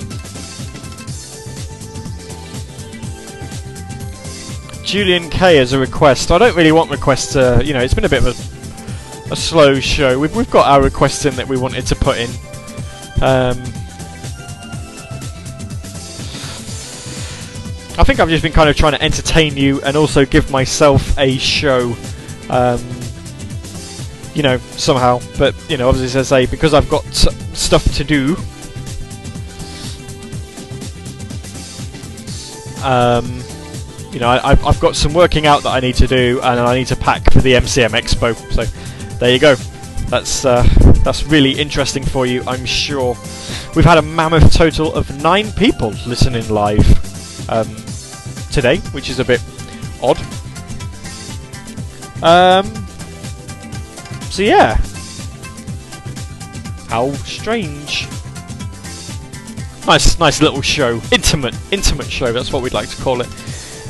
Julian 4.86 5.28
K 5.28 5.58
as 5.58 5.72
a 5.72 5.78
request. 5.80 6.30
I 6.30 6.38
don't 6.38 6.54
really 6.54 6.70
want 6.70 6.92
requests. 6.92 7.32
To, 7.32 7.60
you 7.64 7.74
know, 7.74 7.80
it's 7.80 7.92
been 7.92 8.04
a 8.04 8.08
bit 8.08 8.24
of 8.24 8.28
a, 8.28 9.32
a 9.32 9.36
slow 9.36 9.80
show. 9.80 10.16
We've 10.16 10.34
we've 10.34 10.50
got 10.50 10.68
our 10.68 10.80
requests 10.80 11.24
in 11.24 11.34
that 11.34 11.48
we 11.48 11.58
wanted 11.58 11.86
to 11.88 11.96
put 11.96 12.18
in. 12.18 12.30
Um, 13.20 13.60
I 17.98 18.04
think 18.04 18.20
I've 18.20 18.28
just 18.28 18.44
been 18.44 18.52
kind 18.52 18.70
of 18.70 18.76
trying 18.76 18.92
to 18.92 19.02
entertain 19.02 19.56
you 19.56 19.82
and 19.82 19.96
also 19.96 20.24
give 20.24 20.52
myself 20.52 21.18
a 21.18 21.36
show. 21.36 21.96
Um, 22.48 22.80
you 24.34 24.44
know, 24.44 24.58
somehow. 24.76 25.18
But 25.36 25.56
you 25.68 25.78
know, 25.78 25.88
obviously, 25.88 26.20
as 26.20 26.32
I 26.32 26.44
say, 26.44 26.50
because 26.50 26.74
I've 26.74 26.88
got 26.88 27.04
stuff 27.12 27.84
to 27.96 28.04
do. 28.04 28.36
Um, 32.84 33.42
you 34.16 34.20
know, 34.20 34.30
I, 34.30 34.54
have 34.54 34.80
got 34.80 34.96
some 34.96 35.12
working 35.12 35.46
out 35.46 35.62
that 35.64 35.74
I 35.74 35.80
need 35.80 35.96
to 35.96 36.06
do, 36.06 36.40
and 36.42 36.58
I 36.58 36.74
need 36.74 36.86
to 36.86 36.96
pack 36.96 37.30
for 37.34 37.42
the 37.42 37.52
MCM 37.52 37.90
Expo. 37.90 38.34
So, 38.50 38.64
there 39.18 39.30
you 39.30 39.38
go. 39.38 39.56
That's 40.08 40.46
uh, 40.46 40.62
That's 41.04 41.24
really 41.24 41.50
interesting 41.50 42.02
for 42.02 42.24
you, 42.24 42.42
I'm 42.46 42.64
sure. 42.64 43.14
We've 43.74 43.84
had 43.84 43.98
a 43.98 44.02
mammoth 44.02 44.54
total 44.54 44.94
of 44.94 45.22
nine 45.22 45.52
people 45.52 45.90
listening 46.06 46.48
live 46.48 46.80
um, 47.50 47.68
today, 48.50 48.78
which 48.92 49.10
is 49.10 49.20
a 49.20 49.24
bit 49.26 49.42
odd. 50.02 50.18
Um, 52.22 52.64
so 54.30 54.40
yeah, 54.40 54.76
how 56.88 57.12
strange. 57.26 58.08
Nice, 59.86 60.18
nice 60.18 60.40
little 60.40 60.62
show. 60.62 61.02
Intimate, 61.12 61.54
intimate 61.70 62.10
show. 62.10 62.32
That's 62.32 62.50
what 62.50 62.62
we'd 62.62 62.72
like 62.72 62.88
to 62.88 63.02
call 63.02 63.20
it. 63.20 63.28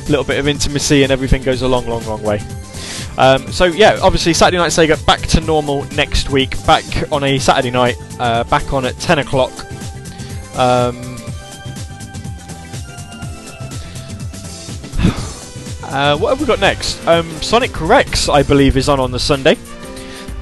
Little 0.08 0.24
bit 0.24 0.38
of 0.38 0.46
intimacy 0.46 1.02
and 1.02 1.12
everything 1.12 1.42
goes 1.42 1.62
a 1.62 1.68
long, 1.68 1.86
long, 1.86 2.04
long 2.06 2.22
way. 2.22 2.40
Um, 3.18 3.50
so 3.50 3.64
yeah, 3.64 3.98
obviously 4.02 4.34
Saturday 4.34 4.58
Night 4.58 4.70
Sega 4.70 5.04
back 5.06 5.20
to 5.28 5.40
normal 5.40 5.84
next 5.94 6.30
week. 6.30 6.50
Back 6.66 6.84
on 7.10 7.24
a 7.24 7.38
Saturday 7.38 7.70
night. 7.70 7.96
Uh, 8.20 8.44
back 8.44 8.72
on 8.72 8.84
at 8.84 8.98
10 8.98 9.20
o'clock. 9.20 9.52
Um, 10.56 10.96
uh, 15.82 16.16
what 16.18 16.30
have 16.30 16.40
we 16.40 16.46
got 16.46 16.60
next? 16.60 17.04
Um, 17.06 17.30
Sonic 17.40 17.80
Rex, 17.80 18.28
I 18.28 18.42
believe, 18.42 18.76
is 18.76 18.88
on 18.88 19.00
on 19.00 19.10
the 19.10 19.18
Sunday. 19.18 19.56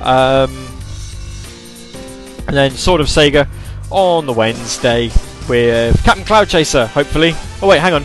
Um, 0.00 0.68
and 2.46 2.56
then 2.56 2.72
Sword 2.72 3.00
of 3.00 3.06
Sega 3.06 3.48
on 3.90 4.26
the 4.26 4.32
Wednesday 4.32 5.10
with 5.48 6.02
Captain 6.04 6.24
Cloud 6.24 6.48
Chaser, 6.48 6.86
hopefully. 6.86 7.32
Oh 7.62 7.68
wait, 7.68 7.80
hang 7.80 7.94
on. 7.94 8.04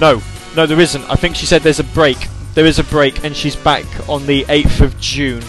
No, 0.00 0.20
no, 0.56 0.66
there 0.66 0.80
isn't. 0.80 1.02
I 1.10 1.14
think 1.14 1.36
she 1.36 1.46
said 1.46 1.62
there's 1.62 1.80
a 1.80 1.84
break. 1.84 2.28
There 2.54 2.66
is 2.66 2.78
a 2.78 2.84
break, 2.84 3.24
and 3.24 3.36
she's 3.36 3.56
back 3.56 3.86
on 4.08 4.26
the 4.26 4.44
8th 4.44 4.80
of 4.80 5.00
June. 5.00 5.42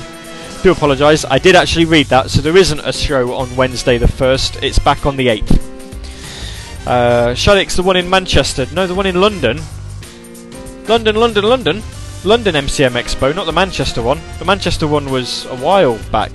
Do 0.62 0.72
apologise. 0.72 1.26
I 1.26 1.40
did 1.40 1.56
actually 1.56 1.86
read 1.86 2.08
that, 2.08 2.30
so 2.30 2.42
there 2.42 2.58
isn't 2.58 2.80
a 2.82 2.92
show 2.92 3.34
on 3.34 3.56
Wednesday 3.56 3.98
the 3.98 4.06
1st. 4.06 4.62
It's 4.62 4.80
back 4.80 5.06
on 5.06 5.16
the 5.16 5.28
8th. 5.28 5.60
Uh, 6.86 7.34
Shadix, 7.34 7.76
the 7.76 7.84
one 7.84 7.96
in 7.96 8.10
Manchester. 8.10 8.66
No, 8.74 8.86
the 8.86 8.96
one 8.96 9.06
in 9.06 9.20
London. 9.20 9.60
London, 10.88 11.16
London, 11.16 11.44
London. 11.46 11.84
London 12.26 12.56
MCM 12.56 13.02
Expo, 13.02 13.34
not 13.34 13.46
the 13.46 13.54
Manchester 13.54 14.02
one. 14.02 14.20
The 14.40 14.46
Manchester 14.46 14.88
one 14.88 15.10
was 15.10 15.46
a 15.46 15.56
while 15.56 15.98
back. 16.12 16.32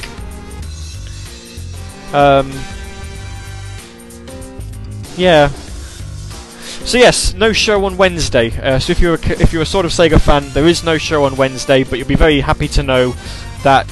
Um, 2.15 2.51
yeah. 5.17 5.51
So 6.85 6.99
yes, 6.99 7.33
no 7.35 7.53
show 7.53 7.87
on 7.87 7.97
Wednesday. 7.97 8.51
Uh, 8.61 8.79
so 8.79 8.93
if 8.93 9.01
you're 9.01 9.15
a, 9.15 9.31
if 9.41 9.53
you're 9.53 9.63
a 9.63 9.67
sort 9.67 9.87
of 9.87 9.91
Sega 9.91 10.21
fan, 10.21 10.49
there 10.51 10.67
is 10.67 10.85
no 10.85 10.99
show 10.99 11.25
on 11.25 11.35
Wednesday, 11.35 11.83
but 11.83 11.99
you'll 11.99 12.07
be 12.07 12.15
very 12.15 12.41
happy 12.41 12.69
to 12.69 12.83
know 12.83 13.15
that 13.63 13.89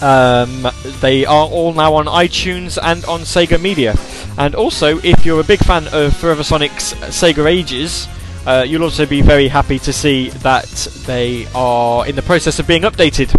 um, 0.00 0.66
they 1.00 1.24
are 1.26 1.46
all 1.46 1.72
now 1.74 1.94
on 1.94 2.06
iTunes 2.06 2.78
and 2.82 3.04
on 3.04 3.20
Sega 3.20 3.60
Media. 3.60 3.94
And 4.38 4.54
also, 4.54 4.98
if 5.04 5.26
you're 5.26 5.40
a 5.40 5.44
big 5.44 5.60
fan 5.60 5.88
of 5.92 6.16
Forever 6.16 6.42
Sonic's 6.42 6.94
Sega 6.94 7.46
Ages, 7.46 8.08
uh, 8.46 8.64
you'll 8.66 8.84
also 8.84 9.04
be 9.06 9.20
very 9.20 9.48
happy 9.48 9.78
to 9.80 9.92
see 9.92 10.30
that 10.30 10.68
they 11.06 11.46
are 11.54 12.06
in 12.06 12.16
the 12.16 12.22
process 12.22 12.58
of 12.58 12.66
being 12.66 12.82
updated. 12.82 13.30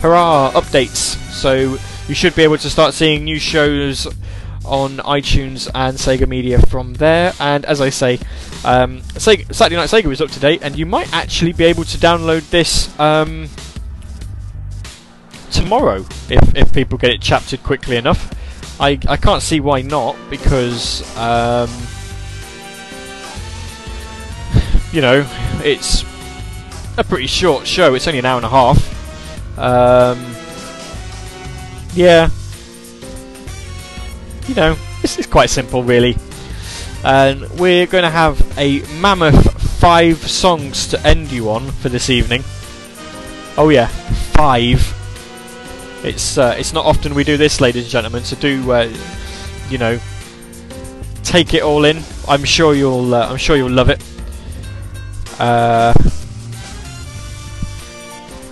Hurrah, 0.00 0.52
updates! 0.52 1.16
So 1.32 1.78
you 2.08 2.14
should 2.14 2.34
be 2.34 2.42
able 2.42 2.58
to 2.58 2.70
start 2.70 2.94
seeing 2.94 3.24
new 3.24 3.38
shows 3.38 4.06
on 4.68 4.98
iTunes 4.98 5.70
and 5.74 5.96
Sega 5.96 6.28
Media 6.28 6.60
from 6.66 6.94
there. 6.94 7.32
And 7.40 7.64
as 7.64 7.80
I 7.80 7.90
say, 7.90 8.14
um, 8.64 9.00
Sega, 9.14 9.52
Saturday 9.54 9.76
Night 9.76 9.88
Sega 9.88 10.10
is 10.12 10.20
up 10.20 10.30
to 10.30 10.40
date, 10.40 10.60
and 10.62 10.76
you 10.76 10.86
might 10.86 11.12
actually 11.12 11.52
be 11.52 11.64
able 11.64 11.84
to 11.84 11.98
download 11.98 12.48
this 12.50 12.98
um, 13.00 13.48
tomorrow 15.50 16.04
if, 16.28 16.56
if 16.56 16.72
people 16.72 16.98
get 16.98 17.10
it 17.10 17.20
chaptered 17.20 17.62
quickly 17.62 17.96
enough. 17.96 18.34
I, 18.80 18.98
I 19.08 19.16
can't 19.16 19.42
see 19.42 19.60
why 19.60 19.82
not, 19.82 20.16
because, 20.30 21.02
um, 21.16 21.68
you 24.92 25.00
know, 25.00 25.26
it's 25.64 26.04
a 26.96 27.04
pretty 27.04 27.26
short 27.26 27.66
show, 27.66 27.94
it's 27.94 28.06
only 28.06 28.20
an 28.20 28.24
hour 28.24 28.36
and 28.36 28.46
a 28.46 28.48
half. 28.48 29.58
Um, 29.58 30.24
yeah. 31.94 32.30
You 34.48 34.54
know, 34.54 34.76
this 35.02 35.18
is 35.18 35.26
quite 35.26 35.50
simple, 35.50 35.82
really. 35.82 36.16
And 37.04 37.48
we're 37.60 37.86
going 37.86 38.02
to 38.02 38.10
have 38.10 38.40
a 38.58 38.80
mammoth 39.00 39.62
five 39.78 40.16
songs 40.18 40.88
to 40.88 41.06
end 41.06 41.30
you 41.30 41.50
on 41.50 41.70
for 41.70 41.88
this 41.88 42.10
evening. 42.10 42.42
Oh 43.56 43.68
yeah, 43.68 43.86
five. 44.32 44.94
It's 46.02 46.38
uh, 46.38 46.54
it's 46.58 46.72
not 46.72 46.86
often 46.86 47.14
we 47.14 47.24
do 47.24 47.36
this, 47.36 47.60
ladies 47.60 47.84
and 47.84 47.90
gentlemen. 47.90 48.24
So 48.24 48.36
do 48.36 48.72
uh, 48.72 48.92
you 49.68 49.78
know 49.78 50.00
take 51.22 51.54
it 51.54 51.62
all 51.62 51.84
in. 51.84 52.02
I'm 52.26 52.44
sure 52.44 52.74
you'll 52.74 53.14
uh, 53.14 53.28
I'm 53.28 53.36
sure 53.36 53.56
you'll 53.56 53.70
love 53.70 53.90
it. 53.90 54.02
Uh, 55.38 55.92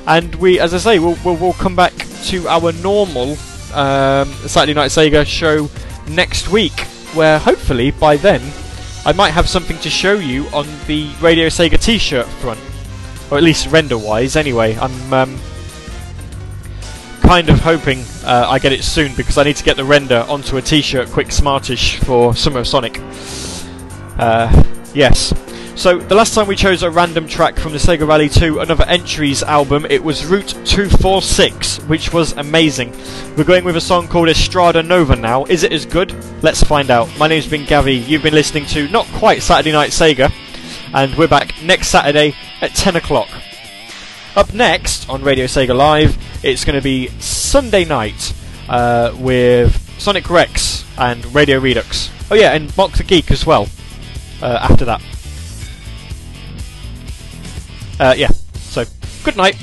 and 0.07 0.35
we, 0.37 0.61
as 0.61 0.73
I 0.73 0.79
say, 0.79 0.99
we'll, 1.01 1.17
we'll, 1.25 1.37
we'll 1.37 1.53
come 1.55 1.75
back 1.75 1.93
to 2.27 2.47
our 2.47 2.71
normal 2.73 3.33
um, 3.75 4.31
Saturday 4.47 4.75
Night 4.75 4.91
Sega 4.91 5.27
show 5.27 5.69
next 6.09 6.49
week, 6.49 6.81
where 7.15 7.39
hopefully 7.39 7.91
by 7.91 8.17
then 8.17 8.41
I 9.05 9.13
might 9.13 9.31
have 9.31 9.49
something 9.49 9.79
to 9.79 9.91
show 9.91 10.15
you 10.15 10.47
on 10.49 10.67
the 10.87 11.11
Radio 11.21 11.47
Sega 11.47 11.81
T-shirt 11.81 12.27
front, 12.27 12.61
or 13.31 13.39
at 13.39 13.45
least 13.45 13.69
render-wise. 13.69 14.37
Anyway, 14.37 14.77
I'm 14.77 15.13
um, 15.13 15.39
kind 17.21 17.49
of 17.49 17.61
hoping 17.61 18.05
uh, 18.25 18.47
I 18.49 18.59
get 18.59 18.73
it 18.73 18.83
soon 18.83 19.15
because 19.15 19.39
I 19.39 19.45
need 19.45 19.57
to 19.57 19.65
get 19.65 19.77
the 19.77 19.85
render 19.85 20.25
onto 20.29 20.57
a 20.57 20.63
T-shirt 20.63 21.09
quick 21.11 21.29
smartish 21.29 21.97
for 22.05 22.35
Summer 22.35 22.65
Sonic. 22.65 23.01
Uh, 24.19 24.65
yes. 24.95 25.33
So, 25.77 25.99
the 25.99 26.15
last 26.15 26.33
time 26.33 26.47
we 26.47 26.57
chose 26.57 26.83
a 26.83 26.91
random 26.91 27.29
track 27.29 27.59
from 27.59 27.73
the 27.73 27.79
Sega 27.79 28.09
Rally 28.09 28.31
2 28.31 28.61
Another 28.61 28.85
Entries 28.85 29.43
album, 29.43 29.87
it 29.91 30.03
was 30.03 30.25
Route 30.25 30.57
246, 30.65 31.81
which 31.81 32.15
was 32.15 32.33
amazing. 32.33 32.93
We're 33.37 33.45
going 33.45 33.63
with 33.63 33.77
a 33.77 33.81
song 33.83 34.09
called 34.09 34.31
Estrada 34.31 34.83
Nova 34.83 35.15
now. 35.17 35.45
Is 35.45 35.65
it 35.65 35.73
as 35.73 35.85
good? 35.85 36.15
Let's 36.43 36.63
find 36.63 36.91
out. 36.91 37.11
My 37.19 37.29
name's 37.29 37.47
been 37.47 37.67
Gavi. 37.67 38.09
You've 38.09 38.23
been 38.23 38.33
listening 38.33 38.65
to 38.69 38.89
not 38.89 39.05
quite 39.09 39.43
Saturday 39.43 39.71
Night 39.71 39.91
Sega, 39.91 40.33
and 40.95 41.15
we're 41.15 41.29
back 41.29 41.63
next 41.63 41.89
Saturday 41.89 42.35
at 42.63 42.75
10 42.75 42.97
o'clock. 42.97 43.29
Up 44.35 44.55
next 44.55 45.11
on 45.11 45.23
Radio 45.23 45.45
Sega 45.45 45.77
Live, 45.77 46.17
it's 46.43 46.65
going 46.65 46.77
to 46.77 46.83
be 46.83 47.09
Sunday 47.21 47.85
night 47.85 48.33
uh, 48.71 49.15
with 49.19 49.77
Sonic 50.01 50.31
Rex 50.31 50.87
and 50.97 51.35
Radio 51.35 51.59
Redux. 51.59 52.11
Oh, 52.31 52.35
yeah, 52.35 52.55
and 52.55 52.75
Mock 52.79 52.93
the 52.93 53.05
Geek 53.05 53.31
as 53.31 53.45
well 53.45 53.69
uh, 54.41 54.59
after 54.63 54.87
that. 54.87 55.03
Uh, 57.99 58.15
yeah. 58.17 58.31
So, 58.55 58.85
good 59.25 59.37
night. 59.37 59.57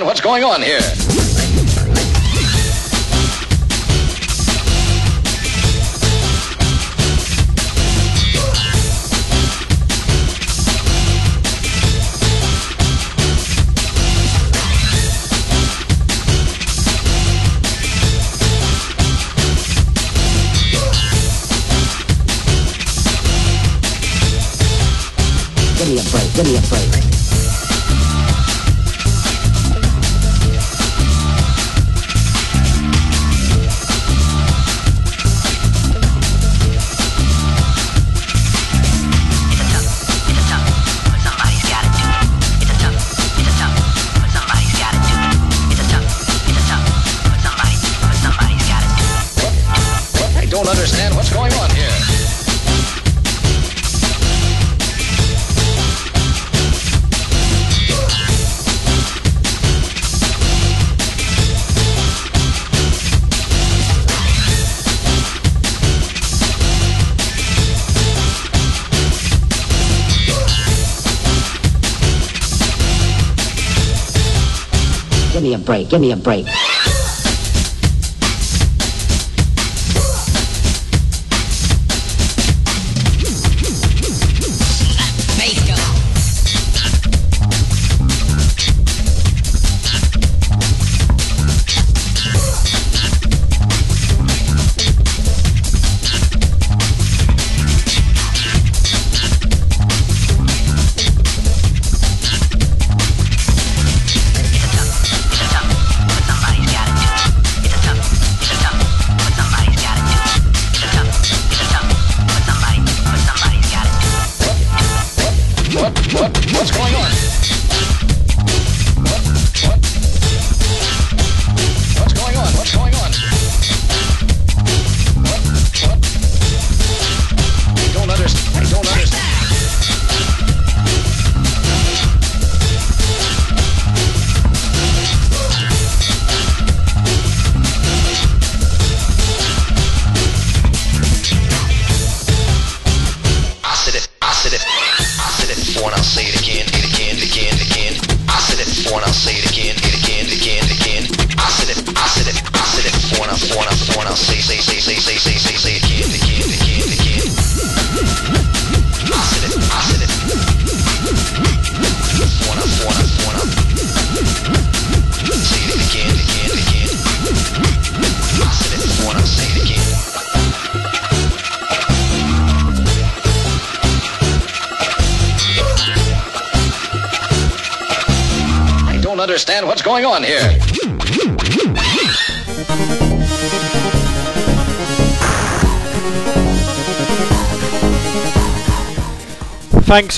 understand 0.00 0.06
what's 0.06 0.20
going 0.20 0.44
on 0.44 0.62
here. 0.62 0.99
Give 75.90 76.00
me 76.00 76.12
a 76.12 76.16
break. 76.16 76.69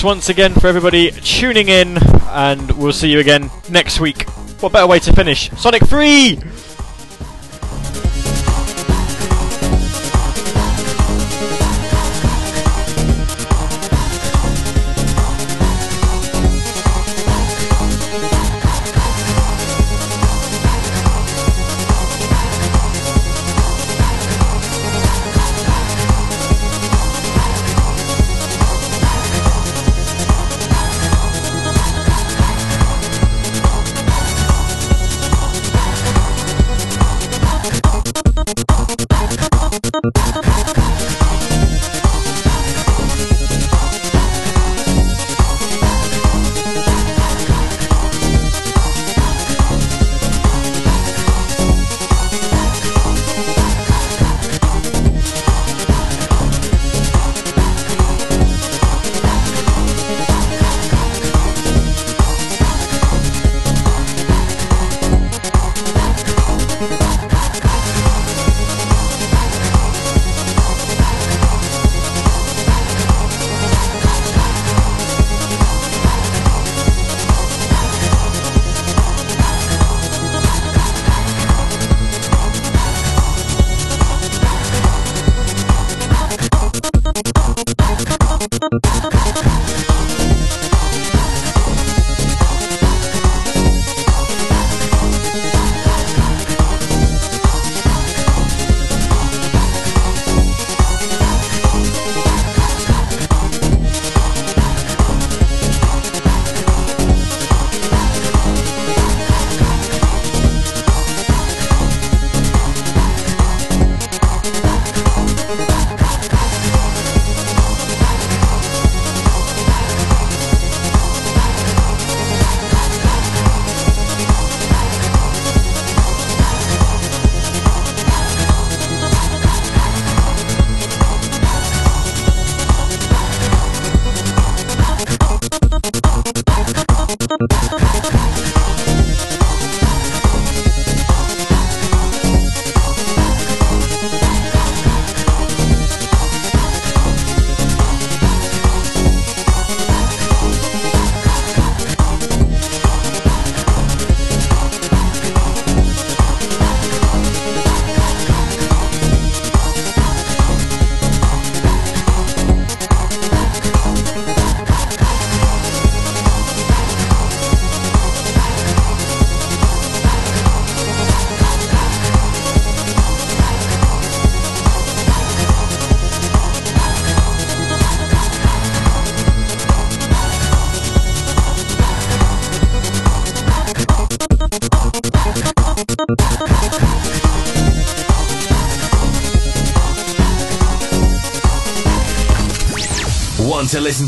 once 0.03 0.29
again 0.29 0.53
for 0.53 0.67
everybody 0.67 1.11
tuning 1.11 1.69
in, 1.69 1.97
and 2.27 2.71
we'll 2.71 2.91
see 2.91 3.09
you 3.09 3.19
again 3.19 3.49
next 3.69 3.99
week. 3.99 4.27
What 4.59 4.73
better 4.73 4.87
way 4.87 4.99
to 4.99 5.13
finish? 5.13 5.49
Sonic 5.51 5.85
3! 5.85 6.39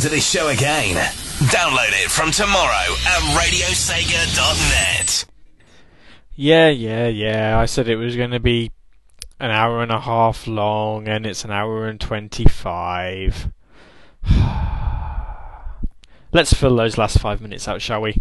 To 0.05 0.11
this 0.11 0.29
show 0.29 0.49
again? 0.49 0.95
Download 1.49 1.89
it 1.89 2.11
from 2.11 2.29
tomorrow 2.29 2.93
at 3.07 3.21
radiosega.net. 3.35 5.25
Yeah, 6.35 6.69
yeah, 6.69 7.07
yeah. 7.07 7.57
I 7.57 7.65
said 7.65 7.87
it 7.87 7.95
was 7.95 8.15
going 8.15 8.29
to 8.29 8.39
be 8.39 8.71
an 9.39 9.49
hour 9.49 9.81
and 9.81 9.91
a 9.91 9.99
half 9.99 10.45
long, 10.45 11.07
and 11.07 11.25
it's 11.25 11.43
an 11.43 11.49
hour 11.49 11.87
and 11.87 11.99
25. 11.99 13.51
Let's 16.31 16.53
fill 16.53 16.75
those 16.75 16.99
last 16.99 17.17
five 17.17 17.41
minutes 17.41 17.67
out, 17.67 17.81
shall 17.81 18.01
we? 18.01 18.14